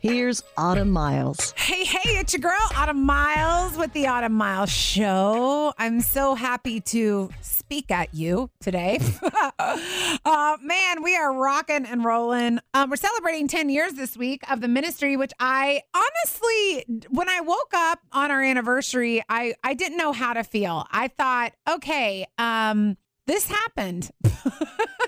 Here's 0.00 0.42
Autumn 0.56 0.92
Miles. 0.92 1.52
Hey, 1.58 1.84
hey, 1.84 2.16
it's 2.18 2.32
your 2.32 2.40
girl, 2.40 2.58
Autumn 2.74 3.04
Miles 3.04 3.76
with 3.76 3.92
the 3.92 4.06
Autumn 4.06 4.32
Miles 4.32 4.70
Show. 4.70 5.74
I'm 5.76 6.00
so 6.00 6.34
happy 6.34 6.80
to 6.80 7.28
speak 7.42 7.90
at 7.90 8.14
you 8.14 8.48
today. 8.60 8.98
uh, 9.58 10.56
man, 10.62 11.02
we 11.02 11.14
are 11.16 11.34
rocking 11.34 11.84
and 11.84 12.02
rolling. 12.02 12.60
Um, 12.72 12.88
we're 12.88 12.96
celebrating 12.96 13.46
10 13.46 13.68
years 13.68 13.92
this 13.92 14.16
week 14.16 14.50
of 14.50 14.62
the 14.62 14.68
ministry, 14.68 15.18
which 15.18 15.32
I 15.38 15.82
honestly, 15.94 17.06
when 17.10 17.28
I 17.28 17.42
woke 17.42 17.74
up 17.74 17.98
on 18.10 18.30
our 18.30 18.42
anniversary, 18.42 19.22
I, 19.28 19.52
I 19.62 19.74
didn't 19.74 19.98
know 19.98 20.12
how 20.12 20.32
to 20.32 20.44
feel. 20.44 20.86
I 20.90 21.08
thought, 21.08 21.52
okay, 21.68 22.26
um, 22.38 22.96
this 23.26 23.50
happened. 23.50 24.10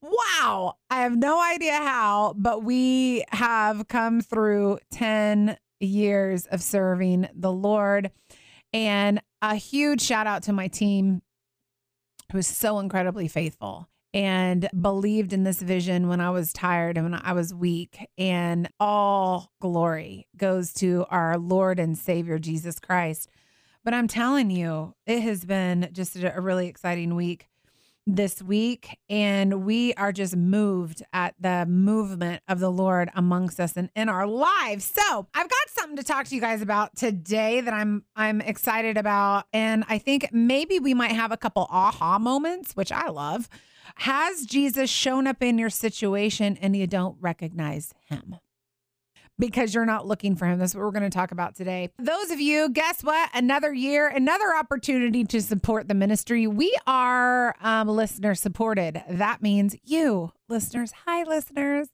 wow. 0.00 0.76
I 0.90 1.02
have 1.02 1.16
no 1.16 1.40
idea 1.40 1.76
how, 1.76 2.34
but 2.36 2.62
we 2.62 3.24
have 3.30 3.88
come 3.88 4.20
through 4.20 4.78
10 4.90 5.56
years 5.80 6.46
of 6.46 6.62
serving 6.62 7.28
the 7.34 7.52
Lord. 7.52 8.10
And 8.72 9.20
a 9.40 9.54
huge 9.56 10.00
shout 10.00 10.26
out 10.26 10.44
to 10.44 10.52
my 10.52 10.68
team 10.68 11.22
who 12.30 12.38
is 12.38 12.46
so 12.46 12.78
incredibly 12.78 13.28
faithful 13.28 13.88
and 14.14 14.68
believed 14.78 15.32
in 15.32 15.44
this 15.44 15.60
vision 15.60 16.08
when 16.08 16.20
I 16.20 16.30
was 16.30 16.52
tired 16.52 16.96
and 16.96 17.10
when 17.10 17.20
I 17.22 17.32
was 17.32 17.54
weak. 17.54 17.98
And 18.18 18.68
all 18.78 19.52
glory 19.60 20.28
goes 20.36 20.72
to 20.74 21.06
our 21.10 21.38
Lord 21.38 21.78
and 21.78 21.96
Savior, 21.96 22.38
Jesus 22.38 22.78
Christ. 22.78 23.28
But 23.84 23.94
I'm 23.94 24.08
telling 24.08 24.50
you, 24.50 24.94
it 25.06 25.20
has 25.20 25.44
been 25.44 25.88
just 25.92 26.16
a 26.16 26.40
really 26.40 26.68
exciting 26.68 27.14
week 27.14 27.48
this 28.06 28.42
week, 28.42 28.98
and 29.08 29.64
we 29.64 29.94
are 29.94 30.12
just 30.12 30.36
moved 30.36 31.02
at 31.12 31.34
the 31.38 31.66
movement 31.66 32.42
of 32.48 32.58
the 32.58 32.70
Lord 32.70 33.10
amongst 33.14 33.60
us 33.60 33.76
and 33.76 33.90
in 33.94 34.08
our 34.08 34.26
lives. 34.26 34.84
So 34.94 35.28
I've 35.34 35.48
got 35.48 35.68
something 35.68 35.96
to 35.96 36.02
talk 36.02 36.26
to 36.26 36.34
you 36.34 36.40
guys 36.40 36.62
about 36.62 36.96
today 36.96 37.60
that 37.60 37.72
I'm 37.72 38.04
I'm 38.16 38.40
excited 38.40 38.96
about, 38.96 39.44
and 39.52 39.84
I 39.88 39.98
think 39.98 40.28
maybe 40.32 40.78
we 40.78 40.94
might 40.94 41.12
have 41.12 41.32
a 41.32 41.36
couple 41.36 41.66
aha 41.70 42.18
moments, 42.18 42.72
which 42.74 42.90
I 42.92 43.08
love. 43.08 43.48
Has 43.96 44.46
Jesus 44.46 44.90
shown 44.90 45.26
up 45.26 45.42
in 45.42 45.58
your 45.58 45.70
situation 45.70 46.56
and 46.60 46.74
you 46.76 46.86
don't 46.86 47.16
recognize 47.20 47.92
him? 48.08 48.36
Because 49.38 49.74
you're 49.74 49.86
not 49.86 50.06
looking 50.06 50.36
for 50.36 50.46
him. 50.46 50.58
That's 50.58 50.74
what 50.74 50.82
we're 50.82 50.90
going 50.90 51.02
to 51.02 51.10
talk 51.10 51.32
about 51.32 51.56
today. 51.56 51.90
Those 51.98 52.30
of 52.30 52.40
you, 52.40 52.70
guess 52.70 53.02
what? 53.02 53.30
Another 53.34 53.72
year, 53.72 54.08
another 54.08 54.54
opportunity 54.54 55.24
to 55.24 55.40
support 55.40 55.88
the 55.88 55.94
ministry. 55.94 56.46
We 56.46 56.76
are 56.86 57.54
um, 57.60 57.88
listener 57.88 58.34
supported. 58.34 59.02
That 59.08 59.42
means 59.42 59.76
you, 59.84 60.32
listeners. 60.48 60.92
Hi, 61.06 61.24
listeners. 61.24 61.88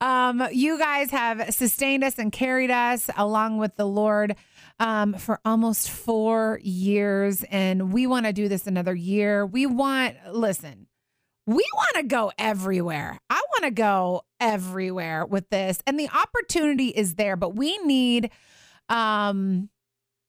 Um, 0.00 0.46
you 0.52 0.78
guys 0.78 1.10
have 1.10 1.54
sustained 1.54 2.04
us 2.04 2.18
and 2.18 2.32
carried 2.32 2.70
us 2.70 3.10
along 3.16 3.58
with 3.58 3.76
the 3.76 3.86
Lord 3.86 4.36
um, 4.78 5.14
for 5.14 5.40
almost 5.44 5.90
four 5.90 6.60
years. 6.62 7.44
And 7.50 7.92
we 7.92 8.06
want 8.06 8.26
to 8.26 8.32
do 8.32 8.48
this 8.48 8.66
another 8.66 8.94
year. 8.94 9.44
We 9.44 9.66
want, 9.66 10.16
listen, 10.30 10.86
we 11.46 11.64
want 11.74 11.96
to 11.96 12.02
go 12.02 12.32
everywhere. 12.38 13.18
I 13.30 13.40
want 13.52 13.64
to 13.64 13.70
go 13.70 14.22
everywhere 14.40 15.24
with 15.24 15.48
this. 15.50 15.80
And 15.86 15.98
the 15.98 16.08
opportunity 16.08 16.88
is 16.88 17.14
there, 17.14 17.36
but 17.36 17.54
we 17.54 17.78
need 17.78 18.30
um 18.88 19.68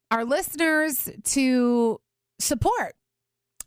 our 0.10 0.24
listeners 0.24 1.10
to 1.24 2.00
support. 2.40 2.96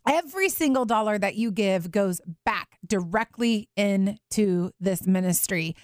Every 0.09 0.49
single 0.49 0.85
dollar 0.85 1.19
that 1.19 1.35
you 1.35 1.51
give 1.51 1.91
goes 1.91 2.21
back 2.43 2.79
directly 2.85 3.69
into 3.77 4.71
this 4.79 5.05
ministry. 5.05 5.75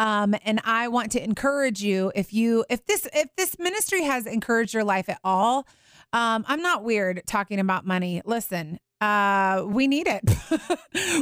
Um, 0.00 0.34
and 0.44 0.60
I 0.64 0.88
want 0.88 1.12
to 1.12 1.22
encourage 1.22 1.80
you 1.80 2.10
if 2.16 2.32
you 2.32 2.64
if 2.68 2.84
this 2.86 3.06
if 3.14 3.28
this 3.36 3.58
ministry 3.60 4.02
has 4.02 4.26
encouraged 4.26 4.74
your 4.74 4.82
life 4.82 5.08
at 5.08 5.20
all, 5.22 5.68
um, 6.12 6.44
I'm 6.48 6.62
not 6.62 6.82
weird 6.82 7.22
talking 7.26 7.60
about 7.60 7.86
money. 7.86 8.22
Listen, 8.24 8.80
uh, 9.00 9.64
we 9.66 9.86
need 9.86 10.06
it. 10.06 10.22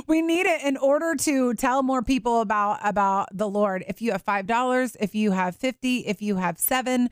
we 0.08 0.20
need 0.20 0.46
it 0.46 0.62
in 0.64 0.76
order 0.76 1.14
to 1.14 1.54
tell 1.54 1.82
more 1.82 2.02
people 2.02 2.40
about 2.40 2.80
about 2.82 3.28
the 3.32 3.48
Lord. 3.48 3.84
If 3.88 4.02
you 4.02 4.12
have 4.12 4.22
five 4.22 4.46
dollars, 4.46 4.96
if 5.00 5.14
you 5.14 5.30
have 5.32 5.54
fifty, 5.56 6.06
if 6.06 6.20
you 6.20 6.36
have 6.36 6.58
seven, 6.58 7.08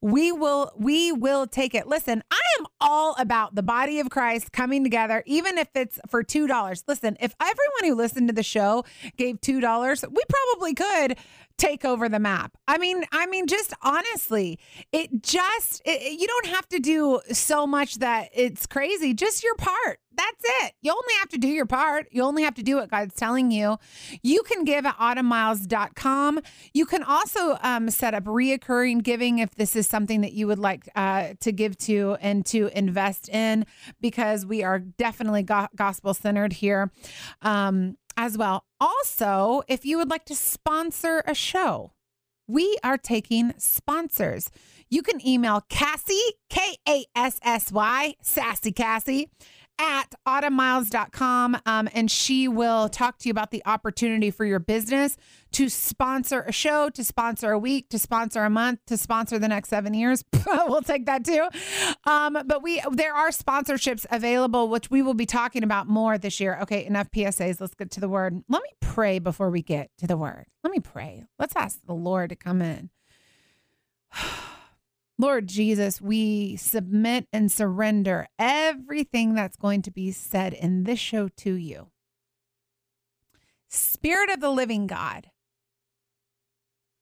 we 0.00 0.32
will 0.32 0.72
we 0.76 1.12
will 1.12 1.46
take 1.46 1.74
it. 1.74 1.86
Listen, 1.86 2.22
I 2.30 2.40
am 2.58 2.66
all 2.80 3.14
about 3.18 3.54
the 3.54 3.62
body 3.62 4.00
of 4.00 4.10
Christ 4.10 4.52
coming 4.52 4.82
together, 4.82 5.22
even 5.26 5.58
if 5.58 5.68
it's 5.74 5.98
for 6.08 6.22
two 6.22 6.46
dollars. 6.46 6.84
Listen, 6.86 7.16
if 7.20 7.34
everyone 7.40 7.84
who 7.84 7.94
listened 7.94 8.28
to 8.28 8.34
the 8.34 8.42
show 8.42 8.84
gave 9.16 9.40
two 9.40 9.60
dollars, 9.60 10.04
we 10.08 10.22
probably 10.28 10.74
could 10.74 11.16
take 11.58 11.84
over 11.84 12.08
the 12.08 12.18
map. 12.18 12.56
I 12.66 12.78
mean, 12.78 13.04
I 13.12 13.26
mean, 13.26 13.46
just 13.46 13.74
honestly, 13.82 14.58
it 14.92 15.22
just 15.22 15.82
it, 15.84 16.18
you 16.18 16.26
don't 16.26 16.46
have 16.46 16.68
to 16.68 16.78
do 16.78 17.20
so 17.32 17.66
much 17.66 17.96
that 17.96 18.30
it's 18.32 18.66
crazy. 18.66 19.12
Just 19.12 19.42
your 19.42 19.56
part. 19.56 19.98
That's 20.18 20.42
it. 20.64 20.74
You 20.82 20.90
only 20.90 21.14
have 21.20 21.28
to 21.28 21.38
do 21.38 21.46
your 21.46 21.64
part. 21.66 22.08
You 22.10 22.24
only 22.24 22.42
have 22.42 22.56
to 22.56 22.62
do 22.64 22.76
what 22.76 22.90
God's 22.90 23.14
telling 23.14 23.52
you. 23.52 23.78
You 24.24 24.42
can 24.42 24.64
give 24.64 24.84
at 24.84 24.96
autumnmiles.com. 24.96 26.40
You 26.74 26.86
can 26.86 27.04
also 27.04 27.56
um, 27.62 27.88
set 27.88 28.14
up 28.14 28.24
reoccurring 28.24 29.04
giving 29.04 29.38
if 29.38 29.54
this 29.54 29.76
is 29.76 29.86
something 29.86 30.22
that 30.22 30.32
you 30.32 30.48
would 30.48 30.58
like 30.58 30.88
uh, 30.96 31.34
to 31.40 31.52
give 31.52 31.78
to 31.78 32.16
and 32.20 32.44
to 32.46 32.68
invest 32.76 33.28
in, 33.28 33.64
because 34.00 34.44
we 34.44 34.64
are 34.64 34.80
definitely 34.80 35.44
go- 35.44 35.68
gospel 35.76 36.14
centered 36.14 36.52
here. 36.52 36.90
Um, 37.42 37.96
as 38.18 38.36
well. 38.36 38.64
Also, 38.80 39.62
if 39.68 39.86
you 39.86 39.96
would 39.96 40.10
like 40.10 40.24
to 40.26 40.34
sponsor 40.34 41.22
a 41.24 41.34
show, 41.34 41.92
we 42.48 42.76
are 42.82 42.98
taking 42.98 43.54
sponsors. 43.58 44.50
You 44.90 45.02
can 45.02 45.26
email 45.26 45.62
Kassy, 45.70 46.20
K 46.50 46.76
A 46.88 47.04
S 47.14 47.38
S 47.42 47.70
Y, 47.70 48.14
Sassy 48.20 48.72
Kassy, 48.72 49.28
at 49.78 50.14
autumnmiles.com 50.26 51.58
um, 51.66 51.88
and 51.92 52.10
she 52.10 52.48
will 52.48 52.88
talk 52.88 53.18
to 53.18 53.28
you 53.28 53.30
about 53.30 53.50
the 53.50 53.62
opportunity 53.64 54.30
for 54.30 54.44
your 54.44 54.58
business 54.58 55.16
to 55.52 55.68
sponsor 55.68 56.42
a 56.42 56.52
show, 56.52 56.90
to 56.90 57.04
sponsor 57.04 57.52
a 57.52 57.58
week, 57.58 57.88
to 57.88 57.98
sponsor 57.98 58.44
a 58.44 58.50
month, 58.50 58.80
to 58.86 58.96
sponsor 58.96 59.38
the 59.38 59.48
next 59.48 59.68
seven 59.68 59.94
years. 59.94 60.24
we'll 60.46 60.82
take 60.82 61.06
that 61.06 61.24
too. 61.24 61.48
Um, 62.04 62.38
but 62.46 62.62
we 62.62 62.82
there 62.92 63.14
are 63.14 63.30
sponsorships 63.30 64.04
available, 64.10 64.68
which 64.68 64.90
we 64.90 65.02
will 65.02 65.14
be 65.14 65.26
talking 65.26 65.62
about 65.62 65.88
more 65.88 66.18
this 66.18 66.40
year. 66.40 66.58
Okay, 66.62 66.84
enough 66.84 67.10
PSAs. 67.10 67.60
Let's 67.60 67.74
get 67.74 67.90
to 67.92 68.00
the 68.00 68.08
word. 68.08 68.42
Let 68.48 68.62
me 68.62 68.70
pray 68.80 69.18
before 69.18 69.50
we 69.50 69.62
get 69.62 69.90
to 69.98 70.06
the 70.06 70.16
word. 70.16 70.46
Let 70.62 70.72
me 70.72 70.80
pray. 70.80 71.24
Let's 71.38 71.56
ask 71.56 71.78
the 71.86 71.94
Lord 71.94 72.30
to 72.30 72.36
come 72.36 72.62
in. 72.62 72.90
Lord 75.18 75.48
Jesus, 75.48 76.00
we 76.00 76.54
submit 76.56 77.26
and 77.32 77.50
surrender 77.50 78.28
everything 78.38 79.34
that's 79.34 79.56
going 79.56 79.82
to 79.82 79.90
be 79.90 80.12
said 80.12 80.52
in 80.52 80.84
this 80.84 81.00
show 81.00 81.28
to 81.38 81.54
you. 81.54 81.88
Spirit 83.68 84.30
of 84.30 84.40
the 84.40 84.50
living 84.50 84.86
God, 84.86 85.30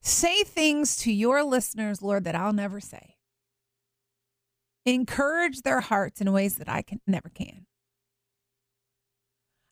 say 0.00 0.42
things 0.44 0.96
to 0.96 1.12
your 1.12 1.44
listeners, 1.44 2.00
Lord, 2.00 2.24
that 2.24 2.34
I'll 2.34 2.54
never 2.54 2.80
say. 2.80 3.16
Encourage 4.86 5.62
their 5.62 5.80
hearts 5.80 6.20
in 6.20 6.32
ways 6.32 6.56
that 6.56 6.68
I 6.68 6.80
can 6.80 7.00
never 7.06 7.28
can. 7.28 7.66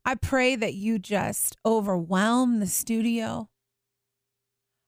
I 0.04 0.16
pray 0.16 0.54
that 0.54 0.74
you 0.74 0.98
just 0.98 1.56
overwhelm 1.64 2.60
the 2.60 2.66
studio 2.66 3.48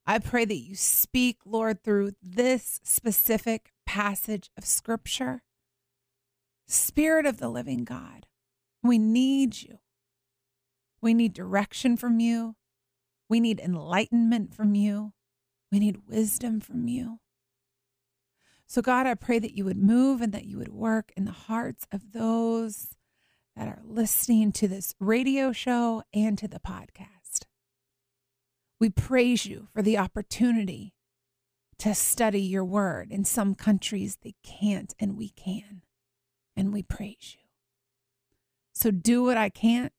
I 0.06 0.20
pray 0.20 0.44
that 0.44 0.56
you 0.56 0.76
speak, 0.76 1.38
Lord, 1.44 1.82
through 1.82 2.12
this 2.22 2.80
specific 2.84 3.72
passage 3.84 4.50
of 4.56 4.64
scripture. 4.64 5.42
Spirit 6.68 7.26
of 7.26 7.38
the 7.38 7.48
living 7.48 7.84
God, 7.84 8.26
we 8.82 8.98
need 8.98 9.62
you. 9.62 9.78
We 11.00 11.12
need 11.14 11.32
direction 11.32 11.96
from 11.96 12.20
you. 12.20 12.56
We 13.28 13.40
need 13.40 13.60
enlightenment 13.60 14.54
from 14.54 14.74
you. 14.74 15.12
We 15.72 15.80
need 15.80 16.08
wisdom 16.08 16.60
from 16.60 16.86
you. 16.86 17.18
So, 18.68 18.82
God, 18.82 19.06
I 19.06 19.14
pray 19.14 19.38
that 19.38 19.56
you 19.56 19.64
would 19.64 19.76
move 19.76 20.20
and 20.20 20.32
that 20.32 20.46
you 20.46 20.58
would 20.58 20.72
work 20.72 21.12
in 21.16 21.24
the 21.24 21.32
hearts 21.32 21.86
of 21.92 22.12
those 22.12 22.96
that 23.56 23.68
are 23.68 23.82
listening 23.84 24.52
to 24.52 24.68
this 24.68 24.94
radio 25.00 25.52
show 25.52 26.02
and 26.12 26.36
to 26.38 26.48
the 26.48 26.60
podcast. 26.60 27.15
We 28.80 28.90
praise 28.90 29.46
you 29.46 29.68
for 29.72 29.82
the 29.82 29.98
opportunity 29.98 30.92
to 31.78 31.94
study 31.94 32.40
your 32.40 32.64
word. 32.64 33.10
In 33.10 33.24
some 33.24 33.54
countries, 33.54 34.18
they 34.22 34.34
can't, 34.42 34.94
and 34.98 35.16
we 35.16 35.30
can. 35.30 35.82
and 36.56 36.72
we 36.72 36.82
praise 36.82 37.36
you. 37.38 37.44
So 38.72 38.90
do 38.90 39.22
what 39.22 39.36
I 39.36 39.48
can't. 39.48 39.92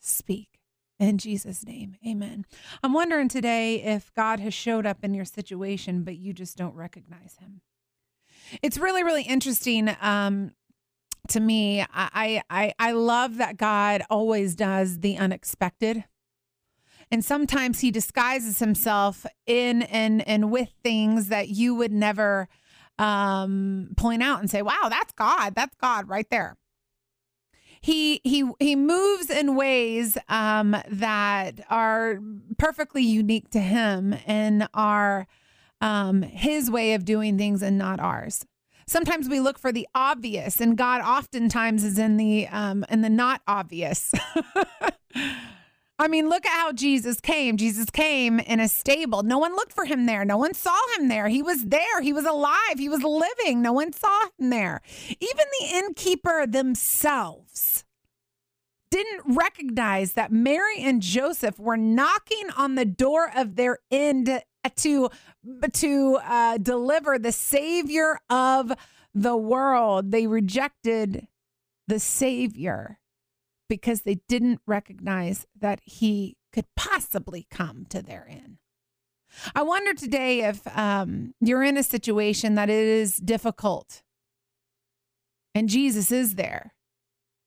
Speak. 0.00 0.48
In 0.98 1.18
Jesus' 1.18 1.64
name, 1.64 1.96
amen. 2.06 2.44
I'm 2.82 2.92
wondering 2.92 3.28
today 3.28 3.82
if 3.82 4.12
God 4.14 4.40
has 4.40 4.54
showed 4.54 4.86
up 4.86 4.98
in 5.02 5.14
your 5.14 5.24
situation, 5.24 6.02
but 6.04 6.16
you 6.16 6.32
just 6.32 6.56
don't 6.56 6.74
recognize 6.74 7.36
him. 7.40 7.60
It's 8.62 8.78
really, 8.78 9.02
really 9.02 9.22
interesting 9.22 9.94
um, 10.00 10.52
to 11.28 11.40
me. 11.40 11.80
I, 11.92 12.42
I, 12.50 12.72
I 12.78 12.92
love 12.92 13.38
that 13.38 13.56
God 13.56 14.02
always 14.10 14.54
does 14.54 15.00
the 15.00 15.16
unexpected. 15.16 16.04
And 17.12 17.22
sometimes 17.22 17.80
he 17.80 17.90
disguises 17.90 18.58
himself 18.58 19.26
in 19.46 19.82
and 19.82 20.26
and 20.26 20.50
with 20.50 20.70
things 20.82 21.28
that 21.28 21.50
you 21.50 21.74
would 21.74 21.92
never 21.92 22.48
um, 22.98 23.90
point 23.98 24.22
out 24.22 24.40
and 24.40 24.50
say, 24.50 24.62
"Wow, 24.62 24.88
that's 24.88 25.12
God. 25.12 25.54
That's 25.54 25.76
God 25.76 26.08
right 26.08 26.28
there." 26.30 26.56
He 27.82 28.22
he 28.24 28.50
he 28.58 28.74
moves 28.76 29.28
in 29.28 29.56
ways 29.56 30.16
um, 30.30 30.74
that 30.88 31.60
are 31.68 32.18
perfectly 32.56 33.02
unique 33.02 33.50
to 33.50 33.60
him 33.60 34.16
and 34.26 34.66
are 34.72 35.26
um, 35.82 36.22
his 36.22 36.70
way 36.70 36.94
of 36.94 37.04
doing 37.04 37.36
things 37.36 37.60
and 37.60 37.76
not 37.76 38.00
ours. 38.00 38.46
Sometimes 38.86 39.28
we 39.28 39.38
look 39.38 39.58
for 39.58 39.70
the 39.70 39.86
obvious, 39.94 40.62
and 40.62 40.78
God 40.78 41.02
oftentimes 41.02 41.84
is 41.84 41.98
in 41.98 42.16
the 42.16 42.48
um, 42.48 42.86
in 42.88 43.02
the 43.02 43.10
not 43.10 43.42
obvious. 43.46 44.14
I 46.02 46.08
mean, 46.08 46.28
look 46.28 46.44
at 46.44 46.52
how 46.52 46.72
Jesus 46.72 47.20
came. 47.20 47.56
Jesus 47.56 47.88
came 47.88 48.40
in 48.40 48.58
a 48.58 48.66
stable. 48.66 49.22
No 49.22 49.38
one 49.38 49.54
looked 49.54 49.72
for 49.72 49.84
him 49.84 50.06
there. 50.06 50.24
No 50.24 50.36
one 50.36 50.52
saw 50.52 50.76
him 50.96 51.06
there. 51.06 51.28
He 51.28 51.42
was 51.42 51.66
there. 51.66 52.00
He 52.02 52.12
was 52.12 52.24
alive. 52.24 52.76
He 52.76 52.88
was 52.88 53.04
living. 53.04 53.62
No 53.62 53.72
one 53.72 53.92
saw 53.92 54.24
him 54.36 54.50
there. 54.50 54.80
Even 55.08 55.46
the 55.60 55.66
innkeeper 55.76 56.44
themselves 56.44 57.84
didn't 58.90 59.36
recognize 59.36 60.14
that 60.14 60.32
Mary 60.32 60.80
and 60.80 61.00
Joseph 61.00 61.56
were 61.60 61.76
knocking 61.76 62.50
on 62.56 62.74
the 62.74 62.84
door 62.84 63.30
of 63.36 63.54
their 63.54 63.78
inn 63.88 64.40
to 64.78 65.08
to 65.72 66.18
uh, 66.24 66.58
deliver 66.58 67.16
the 67.16 67.30
Savior 67.30 68.18
of 68.28 68.72
the 69.14 69.36
world. 69.36 70.10
They 70.10 70.26
rejected 70.26 71.28
the 71.86 72.00
Savior 72.00 72.98
because 73.72 74.02
they 74.02 74.16
didn't 74.28 74.60
recognize 74.66 75.46
that 75.58 75.80
he 75.82 76.36
could 76.52 76.66
possibly 76.76 77.46
come 77.50 77.86
to 77.88 78.02
their 78.02 78.26
end. 78.28 78.58
I 79.54 79.62
wonder 79.62 79.94
today 79.94 80.40
if 80.40 80.60
um, 80.76 81.32
you're 81.40 81.62
in 81.62 81.78
a 81.78 81.82
situation 81.82 82.54
that 82.56 82.68
it 82.68 82.86
is 82.86 83.16
difficult 83.16 84.02
and 85.54 85.70
Jesus 85.70 86.12
is 86.12 86.34
there, 86.34 86.74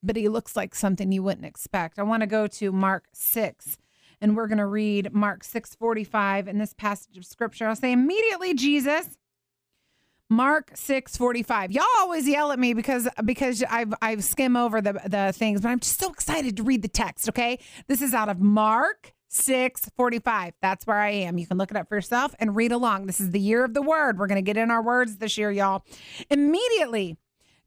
but 0.02 0.16
he 0.16 0.28
looks 0.28 0.56
like 0.56 0.74
something 0.74 1.12
you 1.12 1.22
wouldn't 1.22 1.46
expect. 1.46 2.00
I 2.00 2.04
want 2.04 2.22
to 2.22 2.28
go 2.28 2.48
to 2.48 2.72
Mark 2.72 3.06
6 3.14 3.78
and 4.20 4.36
we're 4.36 4.48
going 4.48 4.58
to 4.58 4.66
read 4.66 5.14
Mark 5.14 5.44
6:45 5.44 6.48
in 6.48 6.58
this 6.58 6.74
passage 6.74 7.18
of 7.18 7.26
scripture. 7.26 7.68
I'll 7.68 7.76
say 7.76 7.92
immediately 7.92 8.56
Jesus 8.56 9.16
Mark 10.30 10.72
6:45. 10.76 11.72
Y'all 11.72 11.84
always 12.00 12.28
yell 12.28 12.52
at 12.52 12.58
me 12.58 12.74
because 12.74 13.08
because 13.24 13.64
I've 13.70 13.94
I've 14.02 14.24
skim 14.24 14.56
over 14.56 14.82
the 14.82 14.94
the 15.06 15.34
things, 15.36 15.62
but 15.62 15.70
I'm 15.70 15.80
just 15.80 16.00
so 16.00 16.12
excited 16.12 16.58
to 16.58 16.64
read 16.64 16.82
the 16.82 16.88
text, 16.88 17.30
okay? 17.30 17.60
This 17.88 18.02
is 18.02 18.14
out 18.14 18.30
of 18.30 18.40
Mark 18.40 19.14
6:45. 19.30 20.54
That's 20.62 20.88
where 20.88 20.98
I 20.98 21.12
am. 21.12 21.38
You 21.38 21.46
can 21.46 21.58
look 21.58 21.70
it 21.70 21.78
up 21.78 21.90
for 21.90 21.96
yourself 21.96 22.34
and 22.40 22.56
read 22.56 22.72
along. 22.72 23.06
This 23.06 23.20
is 23.20 23.32
the 23.32 23.40
year 23.40 23.64
of 23.64 23.76
the 23.76 23.84
word. 23.84 24.18
We're 24.18 24.28
to 24.28 24.42
get 24.42 24.58
in 24.58 24.72
our 24.72 24.82
words 24.84 25.18
this 25.18 25.38
year, 25.38 25.52
y'all. 25.52 25.84
Immediately, 26.32 27.18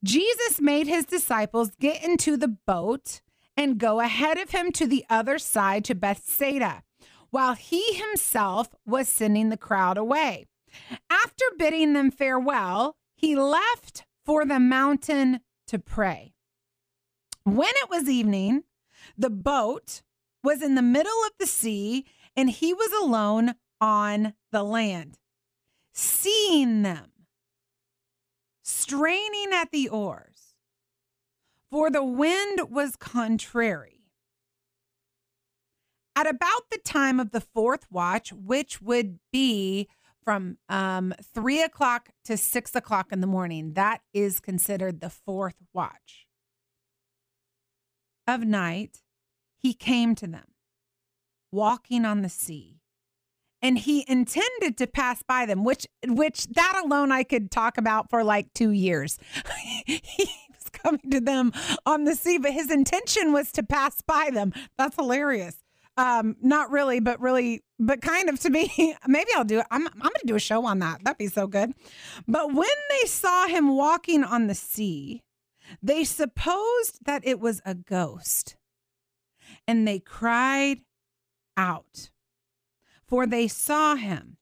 Jesus 0.03 0.61
made 0.61 0.89
his 0.89 1.05
disciples 1.05 1.71
get 1.79 2.03
into 2.03 2.37
the 2.37 2.49
boat 2.49 3.21
and 3.57 3.79
go 3.79 4.01
ahead 4.01 4.39
of 4.39 4.51
him 4.51 4.73
to 4.73 4.87
the 4.87 5.05
other 5.09 5.39
side 5.39 5.85
to 5.85 5.95
Bethsaida, 5.95 6.83
while 7.31 7.55
he 7.55 7.95
himself 7.95 8.69
was 8.85 9.09
sending 9.09 9.49
the 9.49 9.57
crowd 9.57 9.97
away. 9.97 10.47
After 11.11 11.45
bidding 11.59 11.93
them 11.93 12.11
farewell, 12.11 12.97
he 13.15 13.37
left 13.37 14.05
for 14.25 14.45
the 14.45 14.61
mountain 14.61 15.41
to 15.67 15.79
pray. 15.79 16.35
When 17.45 17.73
it 17.83 17.91
was 17.91 18.09
evening, 18.09 18.65
the 19.17 19.31
boat 19.31 20.03
was 20.43 20.63
in 20.63 20.75
the 20.75 20.83
middle 20.83 21.25
of 21.27 21.33
the 21.39 21.47
sea, 21.47 22.05
and 22.37 22.51
he 22.51 22.73
was 22.73 22.93
alone 23.03 23.55
on 23.81 24.35
the 24.53 24.63
land. 24.63 25.19
Seeing 25.93 26.83
them 26.83 27.11
straining 28.63 29.53
at 29.53 29.71
the 29.71 29.89
oars, 29.89 30.55
for 31.71 31.91
the 31.91 32.05
wind 32.05 32.71
was 32.71 32.97
contrary. 32.97 34.05
At 36.15 36.27
about 36.27 36.71
the 36.71 36.79
time 36.79 37.19
of 37.21 37.31
the 37.31 37.41
fourth 37.41 37.87
watch, 37.91 38.33
which 38.33 38.83
would 38.83 39.19
be 39.33 39.89
from 40.29 40.59
um, 40.69 41.15
three 41.33 41.63
o'clock 41.63 42.11
to 42.23 42.37
six 42.37 42.77
o'clock 42.77 43.13
in 43.13 43.23
the 43.23 43.27
morning. 43.27 43.73
That 43.73 44.03
is 44.13 44.41
considered 44.41 45.01
the 45.01 45.09
fourth 45.09 45.55
watch 45.73 46.27
of 48.27 48.43
night. 48.43 48.99
He 49.57 49.73
came 49.73 50.15
to 50.17 50.27
them, 50.27 50.45
walking 51.51 52.05
on 52.05 52.21
the 52.21 52.29
sea, 52.29 52.83
and 53.63 53.79
he 53.79 54.05
intended 54.07 54.77
to 54.77 54.87
pass 54.87 55.23
by 55.23 55.47
them. 55.47 55.65
Which, 55.65 55.87
which 56.07 56.45
that 56.49 56.83
alone 56.85 57.11
I 57.11 57.23
could 57.23 57.51
talk 57.51 57.79
about 57.79 58.11
for 58.11 58.23
like 58.23 58.53
two 58.53 58.73
years. 58.73 59.19
he 59.87 60.29
was 60.51 60.69
coming 60.71 61.11
to 61.11 61.21
them 61.21 61.55
on 61.87 62.05
the 62.05 62.15
sea, 62.15 62.37
but 62.37 62.53
his 62.53 62.71
intention 62.71 63.33
was 63.33 63.51
to 63.53 63.63
pass 63.63 64.03
by 64.03 64.29
them. 64.31 64.53
That's 64.77 64.97
hilarious. 64.97 65.57
Um, 65.99 66.37
not 66.41 66.71
really, 66.71 67.01
but 67.01 67.21
really, 67.21 67.65
but 67.81 68.01
kind 68.01 68.29
of 68.29 68.39
to 68.41 68.51
me. 68.51 68.95
Maybe 69.09 69.31
I'll 69.37 69.45
do 69.45 69.59
it. 69.59 69.67
I'm, 69.73 69.85
I'm 69.89 69.99
going 69.99 70.13
to 70.21 70.27
do 70.27 70.37
a 70.37 70.41
show 70.41 70.65
on 70.65 70.79
that. 70.79 71.03
That'd 71.03 71.19
be 71.19 71.27
so 71.27 71.49
good. 71.49 71.73
But 72.29 72.55
when 72.55 72.69
they 72.89 73.07
saw 73.09 73.49
him 73.49 73.77
walking 73.77 74.23
on 74.23 74.47
the 74.47 74.55
sea, 74.55 75.25
they 75.83 76.05
supposed 76.05 77.05
that 77.05 77.27
it 77.27 77.41
was 77.41 77.61
a 77.65 77.75
ghost 77.75 78.57
and 79.67 79.89
they 79.89 79.99
cried 79.99 80.83
out, 81.57 82.11
for 83.05 83.27
they 83.27 83.49
saw 83.49 83.97
him 83.97 84.37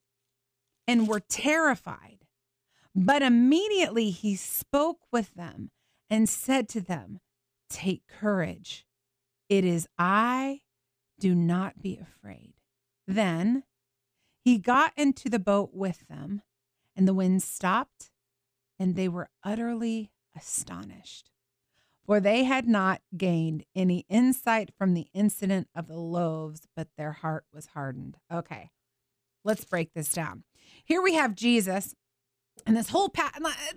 and 0.87 1.09
were 1.09 1.21
terrified. 1.21 2.19
But 2.95 3.23
immediately 3.23 4.11
he 4.11 4.37
spoke 4.37 4.99
with 5.11 5.35
them 5.35 5.71
and 6.11 6.29
said 6.29 6.69
to 6.71 6.83
them, 6.83 7.21
Take 7.71 8.07
courage. 8.07 8.85
It 9.49 9.65
is 9.65 9.89
I 9.99 10.61
do 11.19 11.35
not 11.35 11.81
be 11.81 11.99
afraid. 11.99 12.55
Then 13.07 13.65
he 14.45 14.59
got 14.59 14.93
into 14.97 15.29
the 15.29 15.39
boat 15.39 15.71
with 15.73 16.07
them, 16.09 16.43
and 16.95 17.07
the 17.07 17.15
wind 17.15 17.43
stopped, 17.43 18.11
and 18.79 18.95
they 18.95 19.09
were 19.09 19.29
utterly 19.43 20.11
astonished, 20.37 21.31
for 22.05 22.21
they 22.21 22.45
had 22.45 22.69
not 22.69 23.01
gained 23.17 23.65
any 23.75 24.05
insight 24.09 24.71
from 24.77 24.95
the 24.95 25.09
incident 25.13 25.69
of 25.75 25.89
the 25.89 25.99
loaves, 25.99 26.69
but 26.77 26.89
their 26.97 27.13
heart 27.13 27.45
was 27.53 27.67
hardened. 27.67 28.19
Okay, 28.33 28.71
let's 29.45 29.65
break 29.65 29.93
this 29.95 30.11
down. 30.11 30.45
Here 30.85 31.03
we 31.03 31.15
have 31.15 31.35
Jesus 31.35 31.95
and 32.65 32.77
this 32.77 32.89
whole 32.89 33.09
pa- 33.09 33.33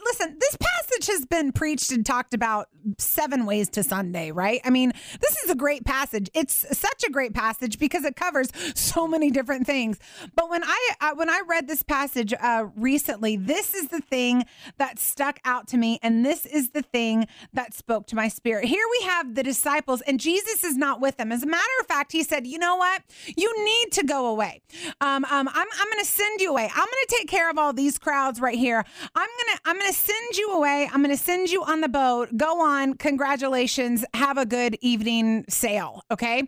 listen, 0.06 0.38
this 0.40 0.56
passage 0.90 1.08
has 1.08 1.26
been 1.26 1.52
preached 1.52 1.92
and 1.92 2.06
talked 2.06 2.34
about 2.34 2.68
seven 2.98 3.46
ways 3.46 3.70
to 3.70 3.84
Sunday, 3.84 4.32
right? 4.32 4.62
I 4.64 4.70
mean, 4.70 4.94
this 5.22 5.38
is 5.44 5.50
a 5.50 5.56
great 5.56 5.86
passage. 5.86 6.30
It's 6.34 6.78
such 6.78 7.04
a 7.08 7.12
great 7.12 7.34
passage 7.34 7.80
because 7.80 8.04
it 8.06 8.16
covers 8.16 8.50
so 8.76 9.08
many 9.08 9.32
different 9.32 9.66
things. 9.66 10.00
But 10.36 10.50
when 10.50 10.64
I 10.64 10.90
uh, 11.02 11.12
when 11.16 11.30
I 11.30 11.42
read 11.48 11.68
this 11.68 11.84
passage 11.84 12.34
uh, 12.40 12.68
recently, 12.76 13.38
this 13.38 13.74
is 13.74 13.90
the 13.90 14.02
thing 14.02 14.46
that 14.78 15.00
stuck 15.00 15.40
out 15.46 15.68
to 15.70 15.78
me, 15.78 16.00
and 16.02 16.26
this 16.26 16.46
is 16.46 16.70
the 16.70 16.82
thing 16.82 17.28
that 17.54 17.74
spoke 17.74 18.08
to 18.08 18.16
my 18.16 18.28
spirit. 18.28 18.66
Here 18.66 18.86
we 19.00 19.06
have 19.06 19.36
the 19.36 19.44
disciples, 19.44 20.02
and 20.02 20.20
Jesus 20.20 20.64
is 20.64 20.78
not 20.78 21.02
with 21.02 21.18
them. 21.18 21.32
As 21.32 21.44
a 21.44 21.48
matter 21.48 21.64
of 21.82 21.88
fact, 21.88 22.12
he 22.12 22.24
said, 22.24 22.48
"You 22.48 22.60
know 22.60 22.76
what? 22.76 23.04
You 23.36 23.66
need 23.66 23.92
to 23.94 24.04
go 24.04 24.28
away. 24.28 24.62
Um, 25.02 25.26
um, 25.26 25.48
I'm 25.48 25.68
I'm 25.80 25.92
going 25.92 26.04
to 26.04 26.10
send 26.10 26.42
you 26.42 26.52
away. 26.52 26.70
I'm 26.70 26.86
going 26.86 27.06
to 27.08 27.16
take 27.18 27.28
care 27.28 27.50
of 27.50 27.58
all 27.58 27.74
these 27.74 27.98
crowds 27.98 28.40
right 28.40 28.58
here." 28.58 28.86
I'm 29.16 29.28
to 29.28 29.60
I'm 29.66 29.80
to 29.80 29.94
send 29.94 30.38
you 30.38 30.52
away. 30.52 30.79
I'm 30.88 31.04
going 31.04 31.16
to 31.16 31.22
send 31.22 31.50
you 31.50 31.64
on 31.64 31.82
the 31.82 31.90
boat. 31.90 32.36
Go 32.38 32.62
on. 32.62 32.96
Congratulations. 32.96 34.06
Have 34.14 34.38
a 34.38 34.46
good 34.46 34.78
evening 34.82 35.46
sail, 35.50 36.04
okay? 36.12 36.44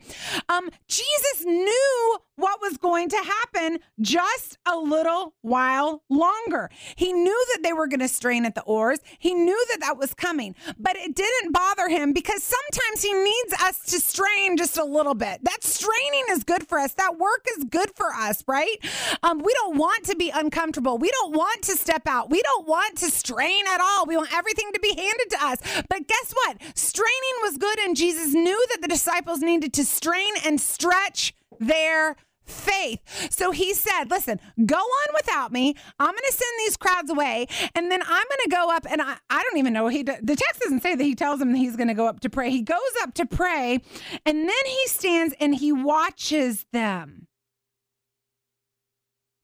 Um 0.49 0.69
Jesus 0.87 1.45
knew 1.45 2.17
what 2.41 2.59
was 2.61 2.77
going 2.77 3.09
to 3.09 3.17
happen 3.17 3.79
just 3.99 4.57
a 4.65 4.77
little 4.77 5.33
while 5.41 6.03
longer. 6.09 6.69
He 6.95 7.13
knew 7.13 7.45
that 7.53 7.63
they 7.63 7.73
were 7.73 7.87
going 7.87 7.99
to 7.99 8.07
strain 8.07 8.45
at 8.45 8.55
the 8.55 8.63
oars. 8.63 8.99
He 9.19 9.33
knew 9.33 9.65
that 9.69 9.79
that 9.81 9.97
was 9.97 10.13
coming, 10.13 10.55
but 10.77 10.95
it 10.95 11.15
didn't 11.15 11.53
bother 11.53 11.87
him 11.87 12.13
because 12.13 12.43
sometimes 12.43 13.03
he 13.03 13.13
needs 13.13 13.53
us 13.61 13.85
to 13.91 13.99
strain 13.99 14.57
just 14.57 14.77
a 14.77 14.83
little 14.83 15.13
bit. 15.13 15.43
That 15.43 15.63
straining 15.63 16.25
is 16.29 16.43
good 16.43 16.67
for 16.67 16.79
us. 16.79 16.93
That 16.93 17.17
work 17.17 17.45
is 17.57 17.65
good 17.65 17.91
for 17.95 18.07
us, 18.13 18.43
right? 18.47 18.77
Um, 19.23 19.39
we 19.39 19.53
don't 19.53 19.77
want 19.77 20.05
to 20.05 20.15
be 20.15 20.31
uncomfortable. 20.31 20.97
We 20.97 21.11
don't 21.11 21.35
want 21.35 21.61
to 21.63 21.73
step 21.73 22.07
out. 22.07 22.29
We 22.29 22.41
don't 22.41 22.67
want 22.67 22.97
to 22.97 23.11
strain 23.11 23.65
at 23.67 23.81
all. 23.81 24.05
We 24.05 24.17
want 24.17 24.33
everything 24.33 24.71
to 24.73 24.79
be 24.79 24.95
handed 24.95 25.29
to 25.31 25.45
us. 25.45 25.83
But 25.89 26.07
guess 26.07 26.33
what? 26.33 26.57
Straining 26.75 27.11
was 27.43 27.57
good, 27.57 27.79
and 27.79 27.95
Jesus 27.95 28.33
knew 28.33 28.65
that 28.71 28.81
the 28.81 28.87
disciples 28.87 29.39
needed 29.39 29.73
to 29.73 29.85
strain 29.85 30.33
and 30.45 30.59
stretch 30.59 31.33
their 31.59 32.15
faith. 32.45 32.99
So 33.31 33.51
he 33.51 33.73
said, 33.73 34.05
Listen, 34.09 34.39
go 34.65 34.77
on 34.77 35.13
without 35.13 35.51
me. 35.51 35.75
I'm 35.99 36.11
going 36.11 36.17
to 36.17 36.33
send 36.33 36.51
these 36.59 36.77
crowds 36.77 37.09
away. 37.09 37.47
And 37.75 37.91
then 37.91 38.01
I'm 38.01 38.09
going 38.09 38.39
to 38.43 38.49
go 38.49 38.71
up. 38.71 38.85
And 38.89 39.01
I, 39.01 39.15
I 39.29 39.43
don't 39.43 39.57
even 39.57 39.73
know. 39.73 39.87
He 39.87 40.03
The 40.03 40.35
text 40.35 40.61
doesn't 40.61 40.81
say 40.81 40.95
that 40.95 41.03
he 41.03 41.15
tells 41.15 41.39
them 41.39 41.53
he's 41.53 41.75
going 41.75 41.87
to 41.87 41.93
go 41.93 42.07
up 42.07 42.19
to 42.21 42.29
pray. 42.29 42.49
He 42.49 42.61
goes 42.61 42.79
up 43.01 43.13
to 43.15 43.25
pray. 43.25 43.79
And 44.25 44.49
then 44.49 44.65
he 44.65 44.87
stands 44.87 45.33
and 45.39 45.55
he 45.55 45.71
watches 45.71 46.65
them. 46.71 47.27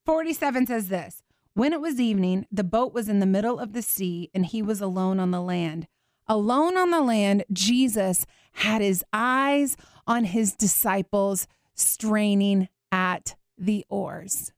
47 0.06 0.68
says 0.68 0.88
this 0.88 1.22
When 1.54 1.74
it 1.74 1.82
was 1.82 2.00
evening, 2.00 2.48
the 2.52 2.64
boat 2.64 2.94
was 2.94 3.10
in 3.10 3.20
the 3.20 3.26
middle 3.26 3.60
of 3.60 3.74
the 3.74 3.82
sea 3.82 4.30
and 4.34 4.46
he 4.46 4.62
was 4.62 4.82
alone 4.82 5.20
on 5.20 5.32
the 5.32 5.42
land. 5.42 5.88
Alone 6.30 6.78
on 6.78 6.92
the 6.92 7.02
land, 7.02 7.46
Jesus 7.52 8.26
had 8.54 8.82
his 8.82 9.04
eyes 9.14 9.78
on 10.06 10.26
his 10.26 10.54
disciples 10.54 11.48
straining 11.74 12.70
at 12.92 13.36
the 13.58 13.86
oars. 13.90 14.52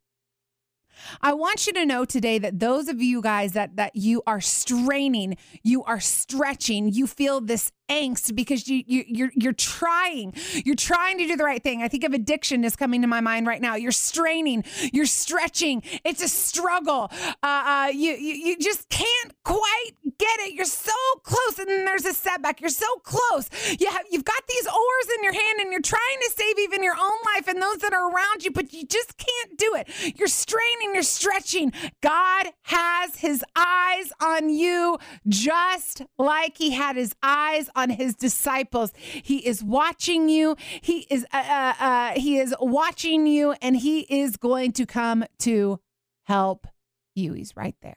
I 1.22 1.34
want 1.34 1.66
you 1.66 1.74
to 1.74 1.86
know 1.86 2.06
today 2.06 2.40
that 2.40 2.60
those 2.60 2.88
of 2.88 3.02
you 3.02 3.22
guys 3.22 3.54
that 3.54 3.78
that 3.78 3.96
you 3.96 4.22
are 4.28 4.42
straining, 4.42 5.38
you 5.64 5.84
are 5.84 6.00
stretching, 6.00 6.92
you 6.92 7.08
feel 7.08 7.42
this 7.42 7.72
angst 7.90 8.36
because 8.36 8.68
you, 8.68 8.84
you 8.86 9.04
you're 9.08 9.32
you're 9.36 9.54
trying 9.54 10.34
you're 10.66 10.76
trying 10.76 11.18
to 11.18 11.28
do 11.28 11.36
the 11.36 11.44
right 11.44 11.62
thing. 11.62 11.82
I 11.82 11.88
think 11.88 12.04
of 12.04 12.14
addiction 12.14 12.64
is 12.64 12.76
coming 12.76 13.02
to 13.02 13.08
my 13.08 13.22
mind 13.22 13.48
right 13.48 13.62
now. 13.62 13.76
You're 13.76 13.92
straining 13.92 14.64
you're 14.94 15.06
stretching. 15.06 15.84
It's 16.04 16.22
a 16.22 16.28
struggle. 16.28 17.12
Uh, 17.44 17.64
uh, 17.70 17.92
you, 17.94 18.12
you 18.14 18.34
you 18.34 18.58
just 18.58 18.90
can't 18.90 19.34
quite 19.44 19.92
get 20.18 20.40
it. 20.42 20.54
You're 20.54 20.66
so 20.66 20.92
close 21.24 21.60
and 21.60 21.68
then 21.68 21.86
there's 21.86 22.06
a 22.06 22.14
setback. 22.14 22.62
You're 22.62 22.70
so 22.70 22.88
close. 23.04 23.50
You 23.80 23.90
have 23.90 24.06
you've 24.12 24.26
got 24.26 24.44
these 24.48 24.68
oars 24.68 25.08
in 25.18 25.24
your 25.24 25.34
hand 25.34 25.60
and 25.60 25.72
you're 25.72 25.82
trying 25.82 26.20
to 26.22 26.32
save 26.36 26.60
even 26.60 26.84
your 26.84 26.96
own 26.96 27.18
life 27.36 27.48
and 27.48 27.62
those 27.62 27.78
that 27.78 27.94
are 27.94 28.12
around 28.12 28.44
you 28.44 28.52
but 28.52 28.74
you 28.74 28.86
just 28.86 29.18
can't 29.18 29.58
do 29.58 29.76
it. 29.76 30.18
You're 30.18 30.28
straining 30.28 30.94
you're 30.94 31.04
stretching. 31.04 31.74
God 32.02 32.48
has 32.64 33.16
his 33.18 33.44
eyes 33.56 34.12
on 34.22 34.50
you 34.50 34.98
just 35.28 36.04
like 36.18 36.58
he 36.58 36.72
had 36.72 36.96
his 36.96 37.16
eyes 37.24 37.70
his 37.88 38.16
disciples. 38.16 38.92
He 38.98 39.38
is 39.38 39.64
watching 39.64 40.28
you. 40.28 40.58
He 40.82 41.08
is 41.10 41.26
uh, 41.32 41.38
uh, 41.38 41.74
uh, 41.80 42.20
he 42.20 42.38
is 42.38 42.54
watching 42.60 43.26
you, 43.26 43.56
and 43.62 43.78
he 43.78 44.02
is 44.02 44.36
going 44.36 44.74
to 44.74 44.86
come 44.86 45.24
to 45.40 45.80
help 46.24 46.68
you. 47.16 47.32
He's 47.32 47.56
right 47.56 47.76
there. 47.82 47.96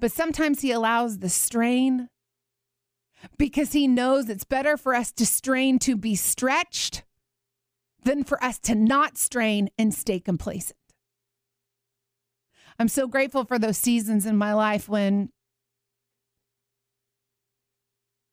But 0.00 0.12
sometimes 0.12 0.62
he 0.62 0.70
allows 0.70 1.18
the 1.18 1.28
strain 1.28 2.08
because 3.38 3.72
he 3.72 3.86
knows 3.86 4.28
it's 4.28 4.44
better 4.44 4.76
for 4.76 4.94
us 4.94 5.12
to 5.12 5.26
strain 5.26 5.78
to 5.80 5.96
be 5.96 6.14
stretched 6.14 7.04
than 8.04 8.24
for 8.24 8.42
us 8.42 8.58
to 8.60 8.74
not 8.74 9.16
strain 9.18 9.68
and 9.78 9.94
stay 9.94 10.20
complacent. 10.20 10.78
I'm 12.78 12.88
so 12.88 13.06
grateful 13.06 13.44
for 13.44 13.58
those 13.58 13.78
seasons 13.78 14.26
in 14.26 14.36
my 14.36 14.52
life 14.52 14.88
when 14.88 15.30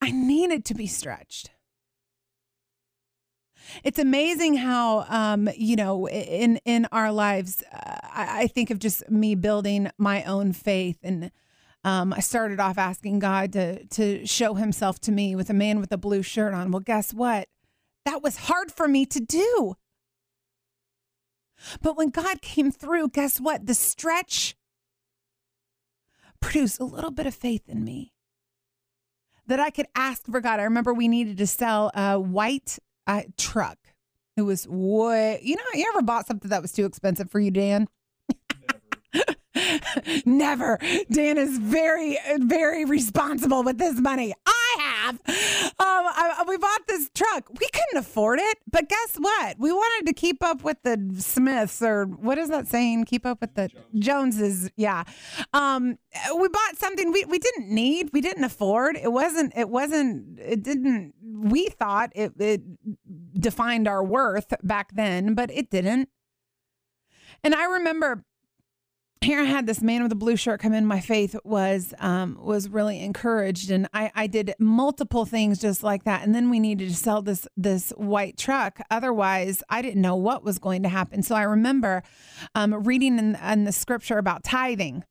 I 0.02 0.12
needed 0.12 0.66
to 0.66 0.74
be 0.74 0.88
stretched. 0.88 1.52
It's 3.84 4.00
amazing 4.00 4.56
how, 4.56 5.06
um, 5.08 5.48
you 5.56 5.76
know, 5.76 6.08
in 6.10 6.58
in 6.66 6.88
our 6.92 7.12
lives, 7.12 7.64
uh, 7.72 8.00
I, 8.04 8.42
I, 8.42 8.48
think 8.48 8.70
of 8.70 8.80
just 8.80 9.10
me 9.10 9.36
building 9.36 9.92
my 9.98 10.24
own 10.24 10.52
faith, 10.52 10.98
and 11.04 11.32
um, 11.84 12.12
I 12.12 12.20
started 12.20 12.60
off 12.60 12.78
asking 12.78 13.20
God 13.20 13.54
to 13.54 13.86
to 13.86 14.26
show 14.26 14.56
Himself 14.56 15.00
to 15.02 15.12
me 15.12 15.36
with 15.36 15.50
a 15.50 15.54
man 15.54 15.80
with 15.80 15.92
a 15.92 15.98
blue 15.98 16.24
shirt 16.24 16.54
on. 16.54 16.72
Well, 16.72 16.82
guess 16.82 17.14
what? 17.14 17.48
That 18.04 18.24
was 18.24 18.38
hard 18.38 18.72
for 18.72 18.88
me 18.88 19.06
to 19.06 19.20
do. 19.20 19.76
But 21.82 21.96
when 21.96 22.10
God 22.10 22.42
came 22.42 22.72
through, 22.72 23.10
guess 23.10 23.40
what? 23.40 23.68
The 23.68 23.76
stretch 23.76 24.56
produced 26.40 26.80
a 26.80 26.86
little 26.86 27.12
bit 27.12 27.28
of 27.28 27.36
faith 27.36 27.70
in 27.70 27.84
me 27.84 28.14
that 29.52 29.60
I 29.60 29.70
could 29.70 29.88
ask 29.96 30.26
for 30.26 30.40
God. 30.40 30.60
I 30.60 30.64
remember 30.64 30.94
we 30.94 31.08
needed 31.08 31.38
to 31.38 31.48
sell 31.48 31.92
a 31.94 32.20
white 32.20 32.80
uh, 33.06 33.24
truck. 33.38 33.78
It 34.38 34.44
was 34.44 34.64
what 34.64 35.44
you 35.44 35.56
know, 35.56 35.64
you 35.74 35.86
ever 35.94 36.02
bought 36.02 36.26
something 36.26 36.50
that 36.50 36.62
was 36.62 36.72
too 36.72 36.86
expensive 36.86 37.30
for 37.30 37.40
you, 37.40 37.52
Dan? 37.52 37.88
Never. 40.26 40.80
Dan 41.12 41.38
is 41.38 41.58
very, 41.58 42.18
very 42.38 42.86
responsible 42.86 43.64
with 43.64 43.78
this 43.78 44.00
money. 44.00 44.34
Have. 45.02 45.16
Um, 45.16 45.74
I, 45.80 46.44
we 46.48 46.58
bought 46.58 46.88
this 46.88 47.10
truck. 47.14 47.50
We 47.50 47.68
couldn't 47.68 47.98
afford 47.98 48.40
it, 48.40 48.60
but 48.72 48.88
guess 48.88 49.16
what? 49.18 49.58
We 49.60 49.72
wanted 49.72 50.08
to 50.08 50.14
keep 50.14 50.44
up 50.44 50.64
with 50.64 50.78
the 50.84 51.14
Smiths, 51.18 51.82
or 51.82 52.06
what 52.06 52.38
is 52.38 52.50
that 52.50 52.68
saying? 52.68 53.06
Keep 53.06 53.26
up 53.26 53.42
with 53.42 53.56
the 53.56 53.70
Joneses. 53.96 54.70
Yeah. 54.76 55.04
Um, 55.54 55.98
we 56.38 56.48
bought 56.48 56.78
something 56.78 57.12
we, 57.12 57.26
we 57.26 57.40
didn't 57.40 57.70
need. 57.70 58.10
We 58.14 58.22
didn't 58.22 58.44
afford. 58.44 58.96
It 58.96 59.12
wasn't. 59.12 59.54
It 59.56 59.70
wasn't. 59.70 60.40
It 60.40 60.64
didn't. 60.64 61.14
We 61.24 61.68
thought 61.68 62.12
it, 62.16 62.34
it 62.40 62.62
defined 63.34 63.88
our 63.88 64.04
worth 64.04 64.54
back 64.64 64.94
then, 64.94 65.34
but 65.34 65.50
it 65.52 65.70
didn't. 65.70 66.10
And 67.44 67.56
I 67.56 67.66
remember 67.66 68.24
here 69.22 69.40
I 69.40 69.44
had 69.44 69.68
this 69.68 69.84
man 69.84 70.02
with 70.02 70.12
a 70.12 70.16
blue 70.16 70.36
shirt 70.36 70.60
come 70.60 70.74
in. 70.74 70.86
My 70.86 71.00
faith 71.00 71.36
was 71.44 71.94
um, 72.00 72.40
was 72.42 72.68
really 72.68 73.00
encouraged, 73.00 73.70
and 73.70 73.88
I, 73.94 74.12
I 74.16 74.28
did 74.28 74.56
multiple 74.58 75.26
things 75.26 75.60
just 75.60 75.84
like 75.84 76.06
that. 76.06 76.24
And 76.24 76.34
then 76.34 76.50
we 76.50 76.60
needed 76.60 76.90
to 76.90 76.96
sell 76.96 77.22
this 77.22 77.48
this 77.56 77.92
white 77.98 78.36
truck. 78.38 78.80
Otherwise, 78.90 79.62
I 79.70 79.84
didn't 79.84 80.02
know 80.02 80.16
what 80.16 80.44
was 80.44 80.58
going 80.58 80.82
to 80.84 80.90
happen. 80.90 81.22
So 81.22 81.36
I 81.36 81.44
remember 81.44 82.02
um, 82.56 82.74
reading 82.84 83.20
in, 83.20 83.36
in 83.36 83.64
the 83.66 83.72
scripture 83.72 84.18
about 84.18 84.44
tithing, 84.44 85.04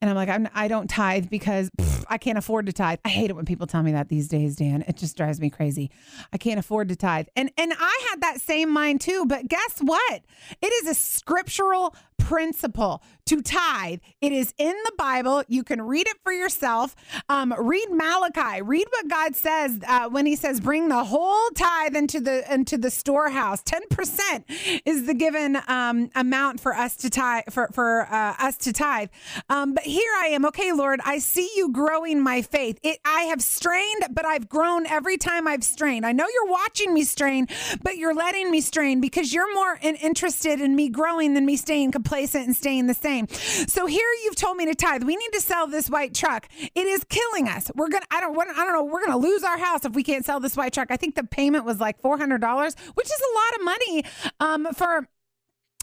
and 0.00 0.08
I'm 0.08 0.16
like, 0.16 0.28
I'm, 0.28 0.48
I 0.54 0.68
don't 0.68 0.88
tithe 0.88 1.28
because 1.28 1.70
pff, 1.80 1.97
I 2.08 2.18
can't 2.18 2.38
afford 2.38 2.66
to 2.66 2.72
tithe. 2.72 2.98
I 3.04 3.08
hate 3.08 3.30
it 3.30 3.36
when 3.36 3.44
people 3.44 3.66
tell 3.66 3.82
me 3.82 3.92
that 3.92 4.08
these 4.08 4.28
days, 4.28 4.56
Dan. 4.56 4.84
It 4.86 4.96
just 4.96 5.16
drives 5.16 5.40
me 5.40 5.50
crazy. 5.50 5.90
I 6.32 6.38
can't 6.38 6.58
afford 6.58 6.88
to 6.88 6.96
tithe. 6.96 7.26
And 7.36 7.50
and 7.56 7.72
I 7.78 8.06
had 8.10 8.20
that 8.22 8.40
same 8.40 8.70
mind 8.70 9.00
too, 9.00 9.24
but 9.26 9.48
guess 9.48 9.78
what? 9.80 10.22
It 10.62 10.72
is 10.82 10.88
a 10.88 10.94
scriptural 10.94 11.94
principle 12.18 13.02
to 13.24 13.40
tithe. 13.40 14.00
It 14.20 14.32
is 14.32 14.52
in 14.58 14.74
the 14.84 14.92
Bible. 14.98 15.44
You 15.48 15.62
can 15.62 15.80
read 15.82 16.06
it 16.08 16.16
for 16.22 16.32
yourself. 16.32 16.94
Um, 17.28 17.54
read 17.58 17.86
Malachi. 17.90 18.60
Read 18.62 18.86
what 18.90 19.08
God 19.08 19.36
says 19.36 19.78
uh, 19.86 20.08
when 20.08 20.26
He 20.26 20.36
says, 20.36 20.60
"Bring 20.60 20.88
the 20.88 21.04
whole 21.04 21.48
tithe 21.54 21.96
into 21.96 22.20
the 22.20 22.52
into 22.52 22.76
the 22.76 22.90
storehouse." 22.90 23.62
Ten 23.62 23.82
percent 23.88 24.44
is 24.84 25.06
the 25.06 25.14
given 25.14 25.58
um, 25.68 26.10
amount 26.14 26.60
for 26.60 26.74
us 26.74 26.96
to 26.96 27.10
tithe 27.10 27.44
for 27.50 27.68
for 27.72 28.02
uh, 28.12 28.34
us 28.38 28.56
to 28.58 28.72
tithe. 28.72 29.08
Um, 29.48 29.74
but 29.74 29.84
here 29.84 30.12
I 30.18 30.26
am. 30.28 30.44
Okay, 30.46 30.72
Lord, 30.72 31.00
I 31.04 31.18
see 31.18 31.50
you 31.56 31.72
growing 31.98 32.22
my 32.22 32.42
faith. 32.42 32.78
It, 32.82 32.98
I 33.04 33.22
have 33.22 33.42
strained, 33.42 34.04
but 34.10 34.24
I've 34.24 34.48
grown 34.48 34.86
every 34.86 35.16
time 35.16 35.48
I've 35.48 35.64
strained. 35.64 36.06
I 36.06 36.12
know 36.12 36.26
you're 36.32 36.50
watching 36.50 36.94
me 36.94 37.02
strain, 37.02 37.48
but 37.82 37.96
you're 37.96 38.14
letting 38.14 38.50
me 38.50 38.60
strain 38.60 39.00
because 39.00 39.32
you're 39.32 39.52
more 39.52 39.78
in, 39.82 39.96
interested 39.96 40.60
in 40.60 40.76
me 40.76 40.88
growing 40.90 41.34
than 41.34 41.44
me 41.44 41.56
staying 41.56 41.90
complacent 41.90 42.46
and 42.46 42.56
staying 42.56 42.86
the 42.86 42.94
same. 42.94 43.26
So 43.28 43.86
here 43.86 44.06
you've 44.24 44.36
told 44.36 44.56
me 44.56 44.66
to 44.66 44.74
tithe. 44.74 45.02
We 45.02 45.16
need 45.16 45.32
to 45.32 45.40
sell 45.40 45.66
this 45.66 45.88
white 45.90 46.14
truck. 46.14 46.48
It 46.74 46.86
is 46.86 47.04
killing 47.08 47.48
us. 47.48 47.70
We're 47.74 47.88
gonna. 47.88 48.06
I 48.10 48.20
don't. 48.20 48.38
I 48.38 48.64
don't 48.64 48.72
know. 48.74 48.84
We're 48.84 49.04
gonna 49.04 49.18
lose 49.18 49.42
our 49.42 49.58
house 49.58 49.84
if 49.84 49.94
we 49.94 50.04
can't 50.04 50.24
sell 50.24 50.38
this 50.38 50.56
white 50.56 50.72
truck. 50.72 50.90
I 50.90 50.96
think 50.96 51.16
the 51.16 51.24
payment 51.24 51.64
was 51.64 51.80
like 51.80 52.00
four 52.00 52.16
hundred 52.16 52.40
dollars, 52.40 52.76
which 52.94 53.06
is 53.06 53.20
a 53.20 53.34
lot 53.34 53.58
of 53.58 53.64
money 53.64 54.04
um, 54.40 54.74
for 54.74 55.08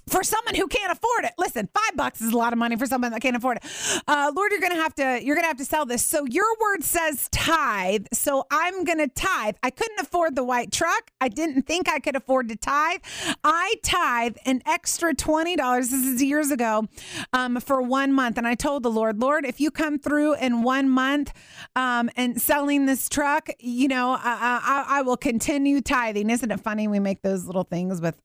for 0.07 0.24
someone 0.24 0.55
who 0.55 0.67
can't 0.67 0.91
afford 0.91 1.25
it. 1.25 1.33
Listen, 1.38 1.67
five 1.74 1.95
bucks 1.95 2.21
is 2.21 2.31
a 2.31 2.38
lot 2.38 2.53
of 2.53 2.59
money 2.59 2.75
for 2.75 2.85
someone 2.85 3.12
that 3.12 3.21
can't 3.21 3.35
afford 3.35 3.57
it. 3.57 4.01
Uh, 4.07 4.31
Lord, 4.35 4.51
you're 4.51 4.62
gonna 4.62 4.75
have 4.75 4.93
to 4.95 5.24
you're 5.24 5.35
gonna 5.35 5.47
have 5.47 5.57
to 5.57 5.65
sell 5.65 5.85
this. 5.85 6.05
So 6.05 6.25
your 6.25 6.45
word 6.62 6.83
says 6.83 7.27
tithe. 7.31 8.07
So 8.13 8.45
I'm 8.51 8.83
gonna 8.83 9.07
tithe. 9.07 9.55
I 9.63 9.69
couldn't 9.69 10.00
afford 10.00 10.35
the 10.35 10.43
white 10.43 10.71
truck. 10.71 11.12
I 11.19 11.27
didn't 11.27 11.63
think 11.63 11.89
I 11.89 12.00
could 12.00 12.15
afford 12.15 12.50
to 12.50 12.55
tithe. 12.55 13.00
I 13.43 13.75
tithe 13.83 14.38
an 14.45 14.62
extra 14.65 15.13
twenty 15.13 15.55
dollars. 15.55 15.89
This 15.89 16.05
is 16.05 16.21
years 16.21 16.51
ago, 16.51 16.88
um, 17.33 17.59
for 17.59 17.81
one 17.81 18.13
month, 18.13 18.38
and 18.38 18.47
I 18.47 18.55
told 18.55 18.83
the 18.83 18.91
Lord, 18.91 19.19
Lord, 19.19 19.45
if 19.45 19.59
you 19.59 19.71
come 19.71 19.97
through 19.97 20.35
in 20.35 20.62
one 20.62 20.89
month, 20.89 21.33
um, 21.75 22.09
and 22.15 22.41
selling 22.41 22.85
this 22.85 23.09
truck, 23.09 23.50
you 23.59 23.88
know, 23.88 24.12
I, 24.12 24.85
I, 24.88 25.00
I 25.00 25.01
will 25.01 25.17
continue 25.17 25.81
tithing. 25.81 26.29
Isn't 26.29 26.51
it 26.51 26.59
funny? 26.59 26.88
We 26.88 27.00
make 27.00 27.21
those 27.21 27.45
little 27.45 27.63
things 27.63 28.01
with 28.01 28.21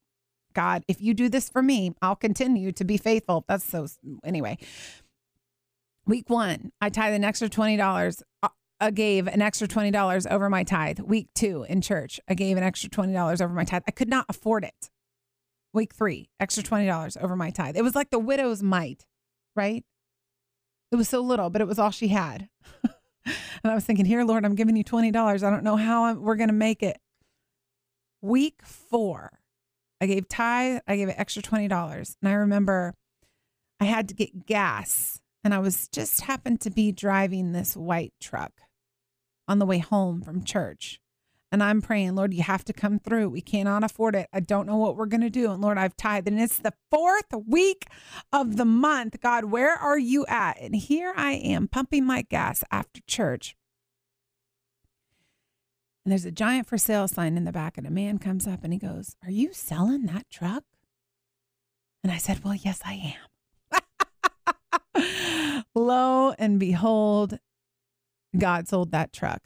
God, 0.54 0.84
if 0.88 1.00
you 1.00 1.14
do 1.14 1.28
this 1.28 1.48
for 1.48 1.62
me, 1.62 1.92
I'll 2.02 2.16
continue 2.16 2.72
to 2.72 2.84
be 2.84 2.96
faithful. 2.96 3.44
That's 3.48 3.64
so, 3.64 3.86
anyway. 4.24 4.58
Week 6.06 6.28
one, 6.28 6.72
I 6.80 6.88
tithe 6.88 7.14
an 7.14 7.24
extra 7.24 7.48
$20. 7.48 8.22
I 8.42 8.48
uh, 8.80 8.90
gave 8.90 9.26
an 9.26 9.42
extra 9.42 9.68
$20 9.68 10.30
over 10.30 10.48
my 10.48 10.64
tithe. 10.64 11.00
Week 11.00 11.28
two 11.34 11.66
in 11.68 11.82
church, 11.82 12.18
I 12.28 12.34
gave 12.34 12.56
an 12.56 12.62
extra 12.62 12.88
$20 12.88 13.40
over 13.40 13.52
my 13.52 13.64
tithe. 13.64 13.82
I 13.86 13.90
could 13.90 14.08
not 14.08 14.24
afford 14.28 14.64
it. 14.64 14.90
Week 15.72 15.94
three, 15.94 16.30
extra 16.40 16.62
$20 16.62 17.22
over 17.22 17.36
my 17.36 17.50
tithe. 17.50 17.76
It 17.76 17.84
was 17.84 17.94
like 17.94 18.10
the 18.10 18.18
widow's 18.18 18.62
mite, 18.62 19.06
right? 19.54 19.84
It 20.90 20.96
was 20.96 21.08
so 21.08 21.20
little, 21.20 21.50
but 21.50 21.60
it 21.60 21.68
was 21.68 21.78
all 21.78 21.90
she 21.90 22.08
had. 22.08 22.48
and 22.84 23.34
I 23.64 23.74
was 23.74 23.84
thinking, 23.84 24.06
here, 24.06 24.24
Lord, 24.24 24.44
I'm 24.44 24.54
giving 24.54 24.76
you 24.76 24.82
$20. 24.82 25.14
I 25.14 25.50
don't 25.50 25.62
know 25.62 25.76
how 25.76 26.06
I'm, 26.06 26.22
we're 26.22 26.36
going 26.36 26.48
to 26.48 26.54
make 26.54 26.82
it. 26.82 26.98
Week 28.22 28.60
four, 28.64 29.39
I 30.00 30.06
gave 30.06 30.28
tithe, 30.28 30.80
I 30.86 30.96
gave 30.96 31.08
an 31.08 31.14
extra 31.18 31.42
$20. 31.42 32.16
And 32.22 32.28
I 32.28 32.32
remember 32.32 32.94
I 33.78 33.84
had 33.84 34.08
to 34.08 34.14
get 34.14 34.46
gas 34.46 35.20
and 35.44 35.54
I 35.54 35.58
was 35.58 35.88
just 35.88 36.22
happened 36.22 36.60
to 36.62 36.70
be 36.70 36.92
driving 36.92 37.52
this 37.52 37.76
white 37.76 38.12
truck 38.20 38.52
on 39.48 39.58
the 39.58 39.66
way 39.66 39.78
home 39.78 40.22
from 40.22 40.44
church. 40.44 41.00
And 41.52 41.62
I'm 41.62 41.82
praying, 41.82 42.14
Lord, 42.14 42.32
you 42.32 42.44
have 42.44 42.64
to 42.66 42.72
come 42.72 43.00
through. 43.00 43.28
We 43.30 43.40
cannot 43.40 43.82
afford 43.82 44.14
it. 44.14 44.28
I 44.32 44.38
don't 44.38 44.66
know 44.66 44.76
what 44.76 44.96
we're 44.96 45.06
going 45.06 45.22
to 45.22 45.30
do. 45.30 45.50
And 45.50 45.60
Lord, 45.60 45.78
I've 45.78 45.96
tithed. 45.96 46.28
And 46.28 46.40
it's 46.40 46.58
the 46.58 46.74
fourth 46.90 47.32
week 47.46 47.86
of 48.32 48.56
the 48.56 48.64
month. 48.64 49.20
God, 49.20 49.46
where 49.46 49.74
are 49.74 49.98
you 49.98 50.24
at? 50.26 50.60
And 50.60 50.76
here 50.76 51.12
I 51.16 51.32
am 51.32 51.66
pumping 51.66 52.04
my 52.04 52.22
gas 52.22 52.62
after 52.70 53.00
church. 53.08 53.56
And 56.04 56.12
there's 56.12 56.24
a 56.24 56.30
giant 56.30 56.66
for 56.66 56.78
sale 56.78 57.08
sign 57.08 57.36
in 57.36 57.44
the 57.44 57.52
back, 57.52 57.76
and 57.76 57.86
a 57.86 57.90
man 57.90 58.18
comes 58.18 58.46
up 58.46 58.64
and 58.64 58.72
he 58.72 58.78
goes, 58.78 59.16
Are 59.24 59.30
you 59.30 59.52
selling 59.52 60.06
that 60.06 60.30
truck? 60.30 60.64
And 62.02 62.12
I 62.12 62.16
said, 62.16 62.42
Well, 62.42 62.54
yes, 62.54 62.80
I 62.84 63.14
am. 64.94 65.64
Lo 65.74 66.32
and 66.38 66.58
behold, 66.58 67.38
God 68.36 68.68
sold 68.68 68.92
that 68.92 69.12
truck 69.12 69.42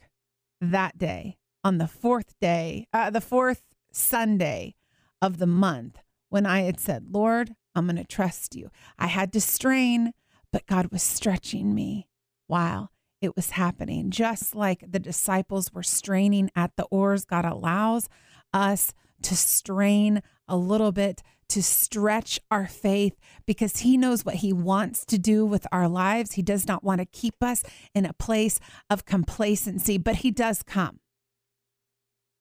that 0.60 0.96
day 0.96 1.36
on 1.62 1.78
the 1.78 1.88
fourth 1.88 2.34
day, 2.40 2.86
uh, 2.92 3.10
the 3.10 3.20
fourth 3.20 3.62
Sunday 3.92 4.74
of 5.20 5.38
the 5.38 5.46
month 5.46 5.98
when 6.28 6.46
I 6.46 6.62
had 6.62 6.78
said, 6.78 7.06
Lord, 7.10 7.54
I'm 7.74 7.86
going 7.86 7.96
to 7.96 8.04
trust 8.04 8.54
you. 8.54 8.70
I 8.98 9.06
had 9.06 9.32
to 9.32 9.40
strain, 9.40 10.12
but 10.52 10.66
God 10.66 10.92
was 10.92 11.02
stretching 11.02 11.74
me 11.74 12.08
while 12.46 12.90
it 13.24 13.36
was 13.36 13.50
happening. 13.50 14.10
Just 14.10 14.54
like 14.54 14.84
the 14.86 14.98
disciples 14.98 15.72
were 15.72 15.82
straining 15.82 16.50
at 16.54 16.72
the 16.76 16.84
oars, 16.84 17.24
God 17.24 17.44
allows 17.44 18.08
us 18.52 18.92
to 19.22 19.36
strain 19.36 20.22
a 20.46 20.56
little 20.56 20.92
bit 20.92 21.22
to 21.48 21.62
stretch 21.62 22.40
our 22.50 22.66
faith 22.66 23.14
because 23.46 23.78
he 23.78 23.96
knows 23.96 24.24
what 24.24 24.36
he 24.36 24.52
wants 24.52 25.04
to 25.06 25.18
do 25.18 25.44
with 25.44 25.66
our 25.70 25.88
lives. 25.88 26.32
He 26.32 26.42
does 26.42 26.66
not 26.66 26.82
want 26.82 27.00
to 27.00 27.06
keep 27.06 27.42
us 27.42 27.62
in 27.94 28.06
a 28.06 28.12
place 28.12 28.58
of 28.88 29.04
complacency, 29.04 29.98
but 29.98 30.16
he 30.16 30.30
does 30.30 30.62
come. 30.62 31.00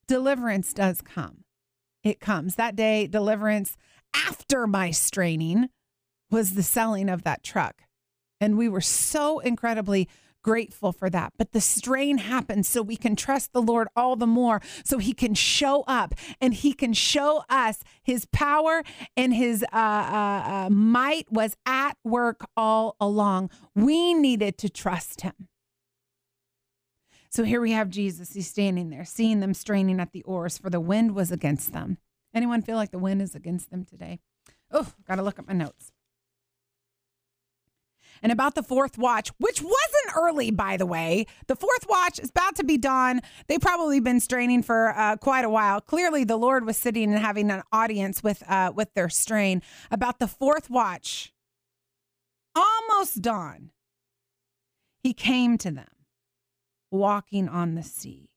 Deliverance 0.07 0.73
does 0.73 1.01
come. 1.01 1.43
It 2.03 2.19
comes. 2.19 2.55
That 2.55 2.75
day, 2.75 3.07
deliverance 3.07 3.77
after 4.15 4.67
my 4.67 4.91
straining 4.91 5.69
was 6.29 6.55
the 6.55 6.63
selling 6.63 7.09
of 7.09 7.23
that 7.23 7.43
truck. 7.43 7.83
And 8.41 8.57
we 8.57 8.67
were 8.67 8.81
so 8.81 9.39
incredibly 9.39 10.09
grateful 10.43 10.91
for 10.91 11.09
that. 11.09 11.33
But 11.37 11.53
the 11.53 11.61
strain 11.61 12.19
happens 12.19 12.67
so 12.67 12.81
we 12.81 12.97
can 12.97 13.15
trust 13.15 13.53
the 13.53 13.61
Lord 13.61 13.87
all 13.95 14.15
the 14.15 14.27
more, 14.27 14.61
so 14.85 14.99
He 14.99 15.13
can 15.13 15.33
show 15.33 15.83
up 15.87 16.13
and 16.39 16.53
He 16.53 16.73
can 16.73 16.93
show 16.93 17.43
us 17.49 17.83
His 18.03 18.25
power 18.25 18.83
and 19.17 19.33
His 19.33 19.63
uh, 19.73 19.75
uh, 19.75 20.43
uh, 20.45 20.69
might 20.69 21.31
was 21.31 21.55
at 21.65 21.97
work 22.03 22.45
all 22.55 22.95
along. 22.99 23.49
We 23.73 24.13
needed 24.13 24.57
to 24.59 24.69
trust 24.69 25.21
Him. 25.21 25.47
So 27.29 27.43
here 27.43 27.61
we 27.61 27.71
have 27.71 27.89
Jesus. 27.89 28.33
He's 28.33 28.47
standing 28.47 28.91
there, 28.91 29.05
seeing 29.05 29.39
them 29.39 29.55
straining 29.55 29.99
at 29.99 30.11
the 30.11 30.21
oars, 30.23 30.59
for 30.59 30.69
the 30.69 30.79
wind 30.79 31.15
was 31.15 31.31
against 31.31 31.73
them. 31.73 31.97
Anyone 32.35 32.61
feel 32.61 32.75
like 32.75 32.91
the 32.91 32.99
wind 32.99 33.23
is 33.23 33.33
against 33.33 33.71
them 33.71 33.85
today? 33.85 34.19
Oh, 34.71 34.91
got 35.07 35.15
to 35.15 35.23
look 35.23 35.39
at 35.39 35.47
my 35.47 35.53
notes 35.53 35.93
and 38.23 38.31
about 38.31 38.55
the 38.55 38.63
fourth 38.63 38.97
watch, 38.97 39.29
which 39.37 39.61
wasn't 39.61 39.82
early, 40.15 40.51
by 40.51 40.77
the 40.77 40.85
way. 40.85 41.25
The 41.47 41.55
fourth 41.55 41.85
watch 41.87 42.19
is 42.19 42.29
about 42.29 42.55
to 42.57 42.63
be 42.63 42.77
dawn. 42.77 43.21
They've 43.47 43.61
probably 43.61 43.99
been 43.99 44.19
straining 44.19 44.63
for 44.63 44.89
uh, 44.97 45.17
quite 45.17 45.45
a 45.45 45.49
while. 45.49 45.81
Clearly, 45.81 46.23
the 46.23 46.37
Lord 46.37 46.65
was 46.65 46.77
sitting 46.77 47.13
and 47.13 47.19
having 47.19 47.51
an 47.51 47.63
audience 47.71 48.23
with 48.23 48.43
uh, 48.49 48.71
with 48.75 48.93
their 48.93 49.09
strain. 49.09 49.61
About 49.91 50.19
the 50.19 50.27
fourth 50.27 50.69
watch, 50.69 51.33
almost 52.55 53.21
dawn, 53.21 53.71
he 55.01 55.13
came 55.13 55.57
to 55.59 55.71
them, 55.71 55.87
walking 56.91 57.49
on 57.49 57.75
the 57.75 57.83
sea. 57.83 58.29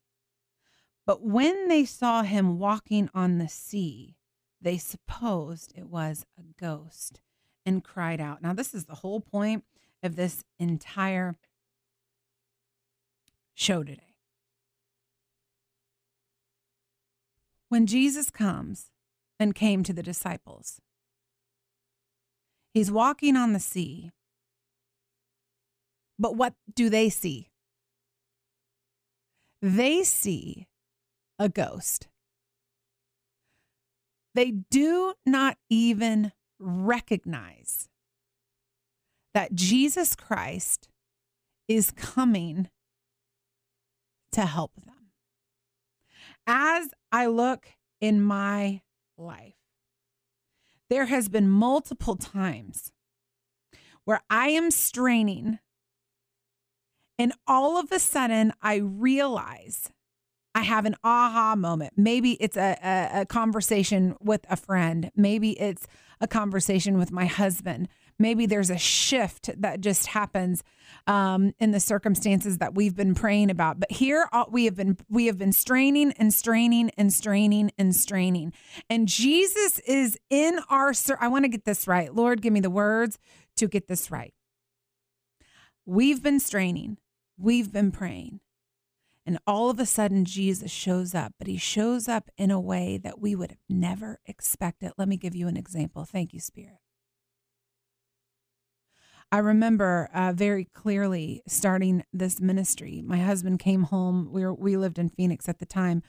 But 1.07 1.23
when 1.23 1.69
they 1.69 1.85
saw 1.85 2.23
him 2.23 2.59
walking 2.59 3.09
on 3.15 3.39
the 3.39 3.49
sea, 3.49 4.17
they 4.61 4.77
supposed 4.77 5.73
it 5.77 5.89
was 5.89 6.27
a 6.37 6.43
ghost 6.61 7.21
and 7.65 7.85
cried 7.85 8.21
out. 8.21 8.43
Now, 8.43 8.53
this 8.53 8.75
is 8.75 8.87
the 8.87 8.97
whole 8.97 9.21
point 9.21 9.65
of 10.03 10.17
this 10.17 10.43
entire 10.59 11.37
show 13.57 13.83
today. 13.83 14.15
When 17.69 17.87
Jesus 17.87 18.31
comes 18.31 18.91
and 19.41 19.55
came 19.55 19.83
to 19.83 19.93
the 19.93 20.03
disciples, 20.03 20.81
he's 22.73 22.93
walking 22.93 23.35
on 23.37 23.53
the 23.53 23.61
sea. 23.61 24.13
But 26.19 26.37
what 26.37 26.55
do 26.75 26.89
they 26.89 27.09
see? 27.09 27.49
They 29.61 30.05
see 30.05 30.67
a 31.39 31.49
ghost. 31.49 32.09
They 34.35 34.51
do 34.71 35.15
not 35.25 35.57
even 35.69 36.33
recognize 36.59 37.89
that 39.35 39.55
Jesus 39.55 40.15
Christ 40.15 40.89
is 41.69 41.91
coming 41.91 42.69
to 44.37 44.45
help 44.45 44.73
them. 44.85 44.95
As 46.47 46.91
I 47.11 47.27
look 47.27 47.69
in 48.03 48.21
my 48.21 48.83
life, 49.17 49.55
there 50.91 51.07
has 51.07 51.29
been 51.31 51.49
multiple 51.49 52.17
times 52.17 52.93
where 54.05 54.21
I 54.29 54.49
am 54.49 54.71
straining 54.71 55.59
and 57.19 57.33
all 57.47 57.79
of 57.79 57.91
a 57.91 57.99
sudden 57.99 58.53
I 58.61 58.77
realize 58.77 59.91
I 60.55 60.63
have 60.63 60.85
an 60.85 60.97
aha 61.03 61.57
moment. 61.57 61.95
Maybe 61.97 62.33
it's 62.33 62.59
a, 62.59 62.77
a, 62.83 63.21
a, 63.23 63.27
conversation 63.27 64.17
with 64.21 64.45
a 64.51 64.57
friend. 64.57 65.11
Maybe 65.17 65.59
it's 65.59 65.87
a 66.21 66.29
conversation 66.29 66.99
with 66.99 67.11
my 67.11 67.25
husband 67.25 67.89
maybe 68.19 68.47
there's 68.47 68.71
a 68.71 68.79
shift 68.79 69.51
that 69.61 69.81
just 69.81 70.09
happens 70.09 70.63
um, 71.07 71.53
in 71.59 71.71
the 71.71 71.81
circumstances 71.81 72.59
that 72.59 72.75
we've 72.75 72.97
been 72.97 73.15
praying 73.15 73.51
about. 73.51 73.79
But 73.81 73.93
here 73.93 74.29
uh, 74.33 74.45
we 74.49 74.65
have 74.65 74.77
been 74.77 74.97
we 75.09 75.27
have 75.27 75.39
been 75.39 75.53
straining 75.53 76.13
and 76.13 76.33
straining 76.33 76.91
and 76.97 77.13
straining 77.13 77.71
and 77.79 77.95
straining, 77.95 78.53
and 78.89 79.09
Jesus 79.09 79.79
is 79.81 80.19
in 80.31 80.59
our. 80.69 80.93
I 81.21 81.29
want 81.29 81.45
to 81.45 81.49
get 81.49 81.65
this 81.65 81.87
right, 81.87 82.15
Lord. 82.15 82.43
Give 82.43 82.53
me 82.53 82.61
the 82.61 82.71
words 82.71 83.19
to 83.57 83.69
get 83.69 83.89
this 83.89 84.11
right. 84.11 84.35
We've 85.85 86.23
been 86.23 86.41
straining. 86.41 86.99
We've 87.39 87.73
been 87.73 87.93
praying. 87.93 88.41
And 89.25 89.39
all 89.45 89.71
of 89.71 89.81
a 89.81 89.87
sudden, 89.87 90.25
Jesus 90.25 90.71
shows 90.71 91.13
up, 91.13 91.35
but 91.37 91.49
he 91.49 91.57
shows 91.57 92.07
up 92.07 92.31
in 92.39 92.53
a 92.53 92.61
way 92.61 92.97
that 92.97 93.21
we 93.21 93.35
would 93.35 93.51
have 93.51 93.63
never 93.69 94.21
expected. 94.25 94.93
Let 94.97 95.09
me 95.09 95.17
give 95.17 95.35
you 95.35 95.49
an 95.49 95.57
example. 95.57 96.05
Thank 96.05 96.33
you, 96.33 96.39
Spirit. 96.39 96.79
I 99.33 99.39
remember 99.39 100.09
uh, 100.15 100.33
very 100.33 100.67
clearly 100.67 101.43
starting 101.49 102.05
this 102.13 102.41
ministry. 102.41 103.03
My 103.05 103.19
husband 103.19 103.59
came 103.59 103.85
home. 103.85 104.29
We 104.31 104.45
were 104.45 104.55
we 104.55 104.77
lived 104.77 104.99
in 104.99 105.09
Phoenix 105.09 105.49
at 105.49 105.59
the 105.59 105.67
time. 105.67 106.03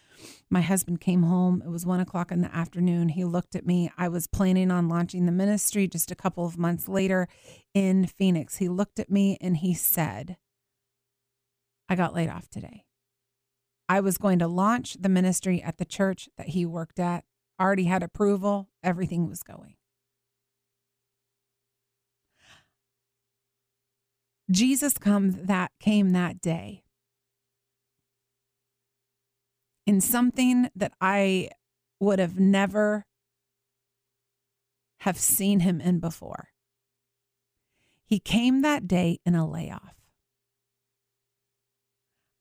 My 0.52 0.62
husband 0.62 1.02
came 1.02 1.24
home. 1.24 1.64
It 1.66 1.70
was 1.70 1.86
one 1.86 2.00
o'clock 2.00 2.32
in 2.32 2.42
the 2.42 2.56
afternoon. 2.56 3.10
He 3.10 3.24
looked 3.24 3.56
at 3.56 3.66
me. 3.66 3.92
I 3.98 4.08
was 4.08 4.28
planning 4.28 4.70
on 4.70 4.88
launching 4.88 5.26
the 5.26 5.32
ministry 5.32 5.88
just 5.88 6.12
a 6.12 6.16
couple 6.16 6.46
of 6.46 6.60
months 6.60 6.88
later 6.88 7.28
in 7.74 8.06
Phoenix. 8.06 8.58
He 8.58 8.70
looked 8.70 9.00
at 9.00 9.10
me 9.10 9.38
and 9.42 9.58
he 9.58 9.74
said, 9.74 10.38
"I 11.90 11.96
got 11.96 12.14
laid 12.14 12.30
off 12.30 12.48
today." 12.50 12.86
I 13.90 14.00
was 14.00 14.18
going 14.18 14.38
to 14.40 14.48
launch 14.48 14.98
the 15.00 15.10
ministry 15.10 15.62
at 15.62 15.78
the 15.78 15.86
church 15.86 16.30
that 16.38 16.50
he 16.50 16.68
worked 16.68 17.00
at. 17.00 17.24
Already 17.60 17.86
had 17.86 18.04
approval. 18.04 18.70
Everything 18.84 19.28
was 19.28 19.42
going. 19.42 19.76
Jesus 24.50 24.98
come 24.98 25.46
that 25.46 25.72
came 25.80 26.12
that 26.12 26.42
day 26.42 26.84
in 29.86 30.02
something 30.02 30.70
that 30.76 30.94
I 31.02 31.50
would 32.00 32.20
have 32.20 32.40
never 32.40 33.06
have 35.00 35.18
seen 35.18 35.62
him 35.62 35.82
in 35.82 36.00
before. 36.00 36.50
He 38.06 38.20
came 38.20 38.62
that 38.62 38.88
day 38.88 39.20
in 39.26 39.36
a 39.36 39.50
layoff. 39.50 39.96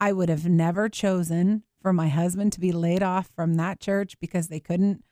I 0.00 0.12
would 0.12 0.28
have 0.28 0.48
never 0.48 0.88
chosen 0.88 1.64
for 1.80 1.92
my 1.92 2.08
husband 2.08 2.52
to 2.52 2.60
be 2.60 2.72
laid 2.72 3.02
off 3.02 3.30
from 3.34 3.54
that 3.54 3.80
church 3.80 4.18
because 4.20 4.48
they 4.48 4.60
couldn't 4.60 5.04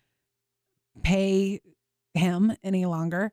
pay 1.02 1.61
him 2.14 2.52
any 2.62 2.85
longer. 2.85 3.33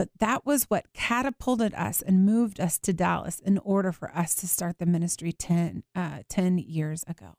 But 0.00 0.08
that 0.18 0.46
was 0.46 0.64
what 0.64 0.94
catapulted 0.94 1.74
us 1.74 2.00
and 2.00 2.24
moved 2.24 2.58
us 2.58 2.78
to 2.78 2.94
Dallas 2.94 3.38
in 3.38 3.58
order 3.58 3.92
for 3.92 4.10
us 4.16 4.34
to 4.36 4.48
start 4.48 4.78
the 4.78 4.86
ministry 4.86 5.30
10, 5.30 5.82
uh, 5.94 6.20
10 6.26 6.56
years 6.56 7.04
ago. 7.06 7.34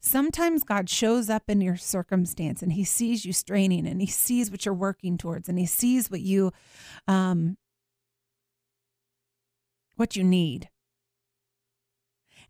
Sometimes 0.00 0.64
God 0.64 0.90
shows 0.90 1.30
up 1.30 1.44
in 1.48 1.62
your 1.62 1.78
circumstance 1.78 2.60
and 2.60 2.74
he 2.74 2.84
sees 2.84 3.24
you 3.24 3.32
straining 3.32 3.86
and 3.86 4.02
he 4.02 4.06
sees 4.06 4.50
what 4.50 4.66
you're 4.66 4.74
working 4.74 5.16
towards 5.16 5.48
and 5.48 5.58
he 5.58 5.64
sees 5.64 6.10
what 6.10 6.20
you 6.20 6.52
um, 7.08 7.56
what 9.96 10.14
you 10.14 10.22
need. 10.22 10.68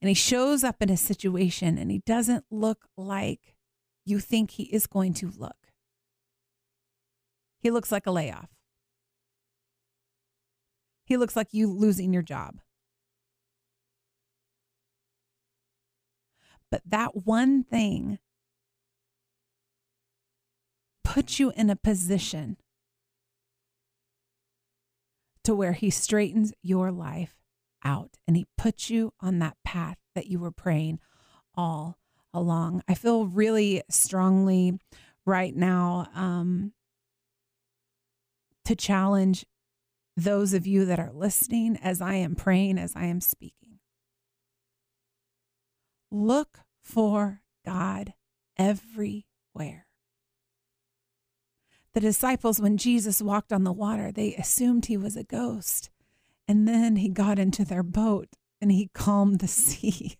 And 0.00 0.08
he 0.08 0.14
shows 0.14 0.64
up 0.64 0.82
in 0.82 0.90
a 0.90 0.96
situation 0.96 1.78
and 1.78 1.92
he 1.92 2.02
doesn't 2.04 2.44
look 2.50 2.88
like 2.96 3.54
you 4.04 4.18
think 4.18 4.50
he 4.50 4.64
is 4.64 4.88
going 4.88 5.14
to 5.14 5.30
look. 5.30 5.61
He 7.62 7.70
looks 7.70 7.92
like 7.92 8.06
a 8.06 8.10
layoff. 8.10 8.48
He 11.04 11.16
looks 11.16 11.36
like 11.36 11.48
you 11.52 11.72
losing 11.72 12.12
your 12.12 12.22
job. 12.22 12.58
But 16.70 16.82
that 16.86 17.24
one 17.24 17.62
thing 17.62 18.18
puts 21.04 21.38
you 21.38 21.52
in 21.54 21.70
a 21.70 21.76
position 21.76 22.56
to 25.44 25.54
where 25.54 25.72
he 25.72 25.90
straightens 25.90 26.52
your 26.62 26.90
life 26.90 27.36
out 27.84 28.16
and 28.26 28.36
he 28.36 28.46
puts 28.56 28.90
you 28.90 29.12
on 29.20 29.38
that 29.38 29.56
path 29.64 29.98
that 30.14 30.26
you 30.26 30.38
were 30.38 30.50
praying 30.50 30.98
all 31.54 31.98
along. 32.32 32.82
I 32.88 32.94
feel 32.94 33.26
really 33.26 33.82
strongly 33.90 34.80
right 35.26 35.54
now 35.54 36.08
um, 36.14 36.72
to 38.64 38.76
challenge 38.76 39.44
those 40.16 40.52
of 40.54 40.66
you 40.66 40.84
that 40.84 41.00
are 41.00 41.12
listening 41.12 41.76
as 41.82 42.00
I 42.00 42.14
am 42.14 42.34
praying, 42.34 42.78
as 42.78 42.94
I 42.94 43.06
am 43.06 43.20
speaking. 43.20 43.78
Look 46.10 46.60
for 46.80 47.42
God 47.64 48.14
everywhere. 48.58 49.86
The 51.94 52.00
disciples, 52.00 52.60
when 52.60 52.76
Jesus 52.76 53.20
walked 53.20 53.52
on 53.52 53.64
the 53.64 53.72
water, 53.72 54.10
they 54.12 54.34
assumed 54.34 54.86
he 54.86 54.96
was 54.96 55.16
a 55.16 55.24
ghost. 55.24 55.90
And 56.48 56.66
then 56.66 56.96
he 56.96 57.08
got 57.08 57.38
into 57.38 57.64
their 57.64 57.82
boat 57.82 58.28
and 58.60 58.72
he 58.72 58.90
calmed 58.94 59.40
the 59.40 59.48
sea. 59.48 60.16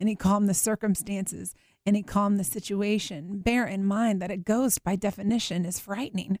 And 0.00 0.08
he 0.08 0.14
calmed 0.14 0.48
the 0.48 0.54
circumstances 0.54 1.54
and 1.86 1.96
he 1.96 2.02
calmed 2.02 2.38
the 2.38 2.44
situation. 2.44 3.40
Bear 3.40 3.66
in 3.66 3.84
mind 3.84 4.20
that 4.20 4.30
a 4.30 4.36
ghost, 4.36 4.84
by 4.84 4.96
definition, 4.96 5.64
is 5.64 5.78
frightening. 5.78 6.38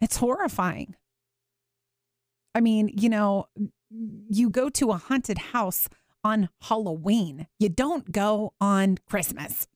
It's 0.00 0.16
horrifying. 0.16 0.96
I 2.54 2.60
mean, 2.60 2.90
you 2.92 3.08
know, 3.08 3.46
you 4.28 4.50
go 4.50 4.68
to 4.70 4.90
a 4.90 4.96
haunted 4.96 5.38
house 5.38 5.88
on 6.24 6.48
Halloween, 6.62 7.48
you 7.58 7.68
don't 7.68 8.12
go 8.12 8.52
on 8.60 8.98
Christmas. 9.08 9.66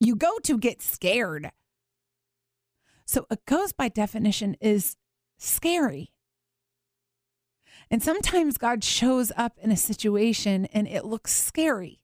You 0.00 0.16
go 0.16 0.38
to 0.44 0.58
get 0.58 0.82
scared. 0.82 1.50
So 3.04 3.26
a 3.30 3.38
ghost, 3.46 3.76
by 3.76 3.88
definition, 3.88 4.56
is 4.60 4.96
scary. 5.38 6.12
And 7.90 8.02
sometimes 8.02 8.58
God 8.58 8.84
shows 8.84 9.32
up 9.36 9.58
in 9.60 9.70
a 9.70 9.76
situation 9.76 10.66
and 10.66 10.86
it 10.86 11.04
looks 11.04 11.32
scary 11.32 12.00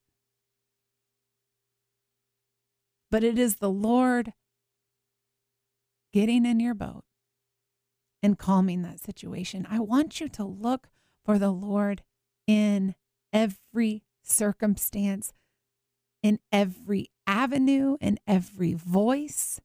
but 3.14 3.22
it 3.22 3.38
is 3.38 3.58
the 3.58 3.70
Lord 3.70 4.32
getting 6.12 6.44
in 6.44 6.58
your 6.58 6.74
boat 6.74 7.04
and 8.24 8.36
calming 8.36 8.82
that 8.82 8.98
situation. 8.98 9.68
I 9.70 9.78
want 9.78 10.20
you 10.20 10.28
to 10.30 10.42
look 10.42 10.88
for 11.24 11.38
the 11.38 11.52
Lord 11.52 12.02
in 12.48 12.96
every 13.32 14.02
circumstance, 14.24 15.32
in 16.24 16.40
every 16.50 17.12
avenue, 17.24 17.98
in 18.00 18.18
every 18.26 18.72
voice 18.72 19.60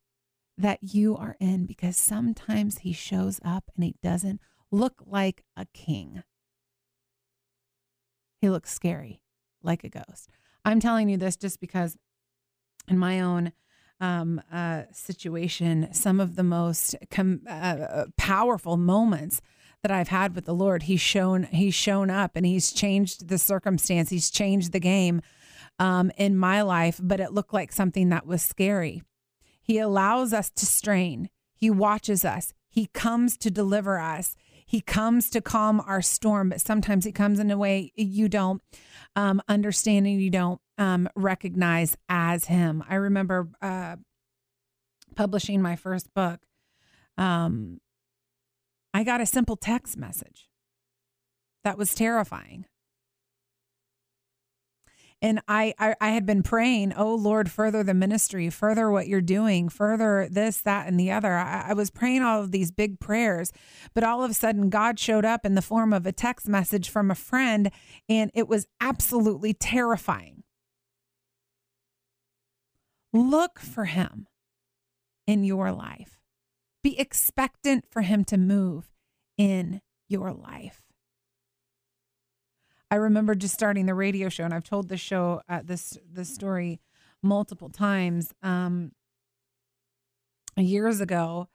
that 0.55 0.83
you 0.83 1.17
are 1.17 1.35
in, 1.39 1.65
because 1.65 1.97
sometimes 1.97 2.77
He 2.77 2.93
shows 2.93 3.39
up 3.43 3.71
and 3.73 3.83
He 3.83 3.95
doesn't 4.03 4.41
look 4.69 5.01
like 5.07 5.43
a 5.57 5.65
king. 5.73 6.21
He 8.41 8.49
looks 8.51 8.71
scary, 8.71 9.23
like 9.63 9.83
a 9.83 9.89
ghost. 9.89 10.29
I'm 10.63 10.79
telling 10.79 11.09
you 11.09 11.17
this 11.17 11.35
just 11.35 11.59
because 11.59 11.97
in 12.89 12.97
my 12.97 13.19
own 13.19 13.51
um, 13.99 14.41
uh, 14.51 14.83
situation, 14.91 15.89
some 15.93 16.19
of 16.19 16.35
the 16.35 16.43
most 16.43 16.95
com- 17.11 17.41
uh, 17.47 18.05
powerful 18.17 18.77
moments 18.77 19.41
that 19.81 19.91
I've 19.91 20.09
had 20.09 20.35
with 20.35 20.45
the 20.45 20.53
Lord, 20.53 20.83
He's 20.83 21.01
shown 21.01 21.43
He's 21.43 21.75
shown 21.75 22.09
up 22.09 22.35
and 22.35 22.45
He's 22.45 22.71
changed 22.71 23.27
the 23.27 23.37
circumstance. 23.37 24.09
He's 24.09 24.29
changed 24.29 24.71
the 24.71 24.79
game 24.79 25.21
um, 25.77 26.11
in 26.17 26.37
my 26.37 26.61
life, 26.61 26.99
but 27.01 27.19
it 27.19 27.33
looked 27.33 27.53
like 27.53 27.71
something 27.71 28.09
that 28.09 28.25
was 28.25 28.41
scary. 28.41 29.03
He 29.61 29.77
allows 29.77 30.33
us 30.33 30.49
to 30.51 30.65
strain. 30.65 31.29
He 31.53 31.69
watches 31.69 32.25
us. 32.25 32.53
He 32.69 32.87
comes 32.87 33.37
to 33.37 33.51
deliver 33.51 33.99
us. 33.99 34.35
He 34.65 34.81
comes 34.81 35.29
to 35.31 35.41
calm 35.41 35.81
our 35.81 36.01
storm, 36.01 36.49
but 36.49 36.61
sometimes 36.61 37.05
He 37.05 37.11
comes 37.11 37.39
in 37.39 37.49
a 37.49 37.57
way 37.57 37.91
you 37.95 38.29
don't 38.29 38.61
um, 39.15 39.41
understand 39.47 40.07
and 40.07 40.21
you 40.21 40.29
don't 40.29 40.61
um, 40.79 41.07
recognize 41.15 41.95
as 42.07 42.45
him. 42.45 42.83
I 42.89 42.95
remember 42.95 43.49
uh, 43.61 43.97
publishing 45.15 45.61
my 45.61 45.75
first 45.75 46.11
book. 46.15 46.39
Um, 47.17 47.81
I 48.93 49.03
got 49.03 49.21
a 49.21 49.25
simple 49.25 49.57
text 49.57 49.97
message 49.97 50.47
that 51.63 51.77
was 51.77 51.93
terrifying. 51.93 52.65
And 55.21 55.41
I, 55.49 55.73
I, 55.77 55.95
I 55.99 56.09
had 56.11 56.25
been 56.25 56.43
praying, 56.43 56.93
oh 56.95 57.13
Lord, 57.13 57.51
further 57.51 57.83
the 57.83 57.93
ministry, 57.93 58.49
further 58.49 58.89
what 58.89 59.09
you're 59.09 59.19
doing, 59.19 59.67
further 59.67 60.29
this, 60.31 60.61
that, 60.61 60.87
and 60.87 60.97
the 60.97 61.11
other. 61.11 61.33
I, 61.33 61.65
I 61.67 61.73
was 61.73 61.89
praying 61.89 62.23
all 62.23 62.41
of 62.41 62.51
these 62.51 62.71
big 62.71 63.01
prayers, 63.01 63.51
but 63.93 64.05
all 64.05 64.23
of 64.23 64.31
a 64.31 64.33
sudden 64.33 64.69
God 64.69 64.97
showed 64.97 65.25
up 65.25 65.45
in 65.45 65.55
the 65.55 65.61
form 65.61 65.91
of 65.91 66.05
a 66.05 66.13
text 66.13 66.47
message 66.47 66.89
from 66.89 67.11
a 67.11 67.15
friend, 67.15 67.69
and 68.07 68.31
it 68.33 68.47
was 68.47 68.65
absolutely 68.79 69.53
terrifying. 69.53 70.38
Look 73.13 73.59
for 73.59 73.85
him 73.85 74.27
in 75.25 75.43
your 75.43 75.71
life. 75.71 76.19
Be 76.83 76.99
expectant 76.99 77.85
for 77.89 78.01
him 78.01 78.23
to 78.25 78.37
move 78.37 78.91
in 79.37 79.81
your 80.07 80.31
life. 80.31 80.81
I 82.91 82.95
remember 82.95 83.35
just 83.35 83.53
starting 83.53 83.85
the 83.85 83.93
radio 83.93 84.29
show, 84.29 84.43
and 84.43 84.53
I've 84.53 84.63
told 84.63 84.89
this 84.89 84.99
show, 84.99 85.41
uh, 85.47 85.61
this 85.63 85.97
this 86.11 86.33
story 86.33 86.79
multiple 87.21 87.69
times. 87.69 88.33
Um, 88.41 88.93
years 90.57 90.99
ago, 90.99 91.47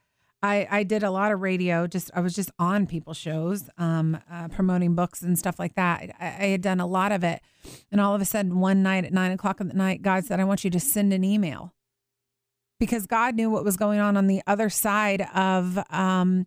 I, 0.44 0.68
I 0.70 0.82
did 0.82 1.02
a 1.02 1.10
lot 1.10 1.32
of 1.32 1.40
radio. 1.40 1.86
Just 1.86 2.10
I 2.14 2.20
was 2.20 2.34
just 2.34 2.50
on 2.58 2.86
people's 2.86 3.16
shows, 3.16 3.70
um, 3.78 4.18
uh, 4.30 4.48
promoting 4.48 4.94
books 4.94 5.22
and 5.22 5.38
stuff 5.38 5.58
like 5.58 5.74
that. 5.76 6.10
I, 6.20 6.26
I, 6.26 6.46
had 6.48 6.60
done 6.60 6.80
a 6.80 6.86
lot 6.86 7.12
of 7.12 7.24
it, 7.24 7.40
and 7.90 8.00
all 8.00 8.14
of 8.14 8.20
a 8.20 8.24
sudden, 8.24 8.60
one 8.60 8.82
night 8.82 9.04
at 9.04 9.12
nine 9.12 9.32
o'clock 9.32 9.60
at 9.60 9.74
night, 9.74 10.02
God 10.02 10.24
said, 10.24 10.40
"I 10.40 10.44
want 10.44 10.64
you 10.64 10.70
to 10.70 10.80
send 10.80 11.12
an 11.12 11.24
email." 11.24 11.72
because 12.80 13.06
God 13.06 13.34
knew 13.34 13.50
what 13.50 13.64
was 13.64 13.76
going 13.76 14.00
on 14.00 14.16
on 14.16 14.26
the 14.26 14.42
other 14.46 14.68
side 14.68 15.26
of 15.34 15.78
um, 15.90 16.46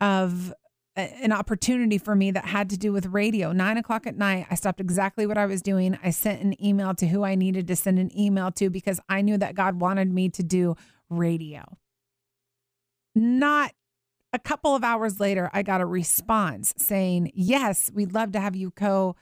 of 0.00 0.54
an 0.96 1.30
opportunity 1.30 1.98
for 1.98 2.16
me 2.16 2.30
that 2.30 2.46
had 2.46 2.70
to 2.70 2.76
do 2.76 2.92
with 2.92 3.06
radio. 3.06 3.52
Nine 3.52 3.76
o'clock 3.76 4.06
at 4.06 4.16
night, 4.16 4.46
I 4.50 4.54
stopped 4.54 4.80
exactly 4.80 5.26
what 5.26 5.38
I 5.38 5.46
was 5.46 5.62
doing. 5.62 5.98
I 6.02 6.10
sent 6.10 6.42
an 6.42 6.62
email 6.64 6.94
to 6.94 7.06
who 7.06 7.22
I 7.22 7.34
needed 7.34 7.68
to 7.68 7.76
send 7.76 7.98
an 7.98 8.16
email 8.18 8.50
to 8.52 8.70
because 8.70 8.98
I 9.08 9.20
knew 9.20 9.36
that 9.38 9.54
God 9.54 9.80
wanted 9.80 10.10
me 10.10 10.28
to 10.30 10.42
do 10.42 10.74
radio. 11.08 11.76
Not 13.18 13.72
a 14.32 14.38
couple 14.38 14.76
of 14.76 14.84
hours 14.84 15.18
later, 15.18 15.50
I 15.52 15.62
got 15.64 15.80
a 15.80 15.86
response 15.86 16.72
saying, 16.76 17.32
Yes, 17.34 17.90
we'd 17.92 18.14
love 18.14 18.30
to 18.32 18.40
have 18.40 18.54
you 18.54 18.70
co 18.70 19.16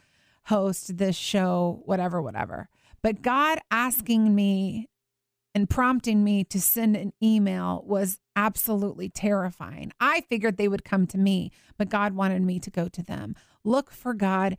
host 0.45 0.99
this 0.99 1.17
show, 1.17 1.81
whatever, 1.87 2.21
whatever. 2.21 2.69
But 3.03 3.23
God 3.23 3.59
asking 3.71 4.35
me 4.35 4.91
and 5.55 5.71
prompting 5.71 6.23
me 6.23 6.45
to 6.45 6.61
send 6.61 6.95
an 6.95 7.15
email 7.23 7.83
was 7.87 8.21
absolutely 8.37 9.09
terrifying. 9.09 9.93
I 9.99 10.21
figured 10.29 10.59
they 10.59 10.69
would 10.69 10.85
come 10.85 11.07
to 11.07 11.19
me, 11.19 11.51
but 11.79 11.89
God 11.89 12.13
wanted 12.13 12.43
me 12.43 12.61
to 12.61 12.71
go 12.71 12.89
to 12.89 13.03
them. 13.03 13.35
Look 13.65 13.91
for 13.91 14.13
God 14.13 14.59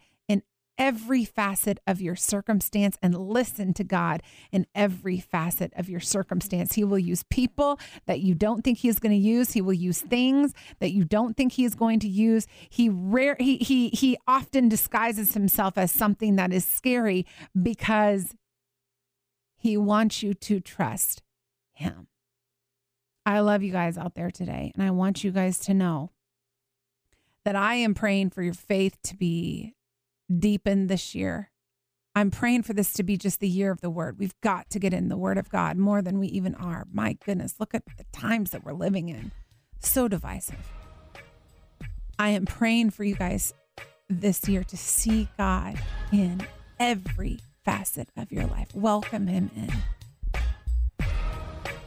every 0.77 1.25
facet 1.25 1.79
of 1.87 2.01
your 2.01 2.15
circumstance 2.15 2.97
and 3.01 3.17
listen 3.17 3.73
to 3.73 3.83
God 3.83 4.21
in 4.51 4.65
every 4.75 5.19
facet 5.19 5.73
of 5.75 5.89
your 5.89 5.99
circumstance. 5.99 6.73
He 6.73 6.83
will 6.83 6.99
use 6.99 7.23
people 7.29 7.79
that 8.05 8.19
you 8.19 8.35
don't 8.35 8.63
think 8.63 8.79
he 8.79 8.89
is 8.89 8.99
going 8.99 9.13
to 9.13 9.17
use. 9.17 9.53
He 9.53 9.61
will 9.61 9.73
use 9.73 10.01
things 10.01 10.53
that 10.79 10.91
you 10.91 11.03
don't 11.03 11.35
think 11.35 11.53
he 11.53 11.65
is 11.65 11.75
going 11.75 11.99
to 12.01 12.07
use. 12.07 12.47
He 12.69 12.89
rare 12.89 13.35
he 13.39 13.57
he 13.57 13.89
he 13.89 14.17
often 14.27 14.69
disguises 14.69 15.33
himself 15.33 15.77
as 15.77 15.91
something 15.91 16.35
that 16.35 16.53
is 16.53 16.65
scary 16.65 17.25
because 17.61 18.33
he 19.57 19.75
wants 19.75 20.23
you 20.23 20.33
to 20.33 20.59
trust 20.59 21.23
Him. 21.73 22.07
I 23.25 23.39
love 23.41 23.63
you 23.63 23.71
guys 23.71 23.97
out 23.97 24.15
there 24.15 24.31
today, 24.31 24.71
and 24.73 24.83
I 24.83 24.91
want 24.91 25.23
you 25.23 25.31
guys 25.31 25.59
to 25.59 25.73
know 25.73 26.11
that 27.43 27.55
I 27.55 27.75
am 27.75 27.93
praying 27.93 28.29
for 28.29 28.41
your 28.41 28.53
faith 28.53 28.97
to 29.03 29.15
be 29.15 29.73
deepened 30.35 30.89
this 30.89 31.15
year. 31.15 31.51
I'm 32.15 32.31
praying 32.31 32.63
for 32.63 32.73
this 32.73 32.93
to 32.93 33.03
be 33.03 33.15
just 33.15 33.39
the 33.39 33.47
year 33.47 33.71
of 33.71 33.81
the 33.81 33.91
word. 33.91 34.17
We've 34.17 34.39
got 34.41 34.69
to 34.71 34.79
get 34.79 34.93
in 34.93 35.09
the 35.09 35.17
word 35.17 35.37
of 35.37 35.49
God 35.49 35.77
more 35.77 36.01
than 36.01 36.19
we 36.19 36.27
even 36.27 36.55
are. 36.55 36.87
My 36.91 37.13
goodness, 37.13 37.55
look 37.59 37.75
at 37.75 37.83
the 37.97 38.05
times 38.11 38.49
that 38.51 38.63
we're 38.63 38.73
living 38.73 39.09
in. 39.09 39.31
So 39.79 40.07
divisive. 40.07 40.73
I 42.17 42.29
am 42.29 42.45
praying 42.45 42.89
for 42.89 43.03
you 43.03 43.15
guys 43.15 43.53
this 44.09 44.49
year 44.49 44.63
to 44.63 44.77
see 44.77 45.27
God 45.37 45.77
in 46.11 46.41
every 46.79 47.39
facet 47.63 48.09
of 48.17 48.31
your 48.31 48.47
life. 48.47 48.73
Welcome 48.73 49.27
him 49.27 49.51
in. 49.55 49.71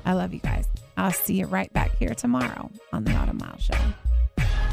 I 0.04 0.12
love 0.12 0.32
you 0.32 0.40
guys. 0.40 0.66
I'll 0.96 1.12
see 1.12 1.34
you 1.34 1.46
right 1.46 1.72
back 1.72 1.96
here 1.96 2.14
tomorrow 2.14 2.70
on 2.92 3.04
the 3.04 3.14
Autumn 3.14 3.38
Mile 3.38 3.58
Show. 3.58 3.74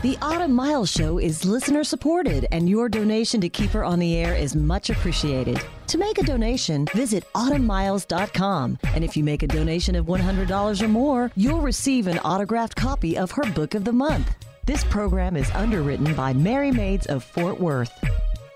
The 0.03 0.15
Autumn 0.21 0.53
Miles 0.53 0.91
Show 0.91 1.17
is 1.17 1.43
listener 1.43 1.83
supported, 1.83 2.45
and 2.51 2.69
your 2.69 2.87
donation 2.87 3.41
to 3.41 3.49
keep 3.49 3.71
her 3.71 3.83
on 3.83 3.97
the 3.97 4.15
air 4.15 4.35
is 4.35 4.55
much 4.55 4.91
appreciated. 4.91 5.59
To 5.87 5.97
make 5.97 6.19
a 6.19 6.23
donation, 6.23 6.85
visit 6.93 7.23
autumnmiles.com. 7.33 8.77
And 8.93 9.03
if 9.03 9.17
you 9.17 9.23
make 9.23 9.41
a 9.41 9.47
donation 9.47 9.95
of 9.95 10.05
$100 10.05 10.81
or 10.83 10.87
more, 10.87 11.31
you'll 11.35 11.61
receive 11.61 12.05
an 12.05 12.19
autographed 12.19 12.75
copy 12.75 13.17
of 13.17 13.31
her 13.31 13.51
book 13.53 13.73
of 13.73 13.85
the 13.85 13.91
month. 13.91 14.35
This 14.67 14.83
program 14.83 15.35
is 15.35 15.49
underwritten 15.51 16.13
by 16.13 16.31
Merry 16.31 16.69
Maids 16.69 17.07
of 17.07 17.23
Fort 17.23 17.59
Worth. 17.59 17.91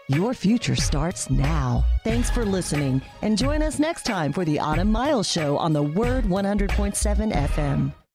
Your 0.09 0.35
future 0.35 0.75
starts 0.75 1.31
now. 1.31 1.83
Thanks 2.03 2.29
for 2.29 2.45
listening 2.45 3.01
and 3.23 3.35
join 3.35 3.63
us 3.63 3.79
next 3.79 4.03
time 4.03 4.31
for 4.31 4.45
the 4.45 4.59
Autumn 4.59 4.91
Miles 4.91 5.27
Show 5.27 5.57
on 5.57 5.73
the 5.73 5.81
Word 5.81 6.25
100.7 6.25 7.33
FM. 7.33 7.93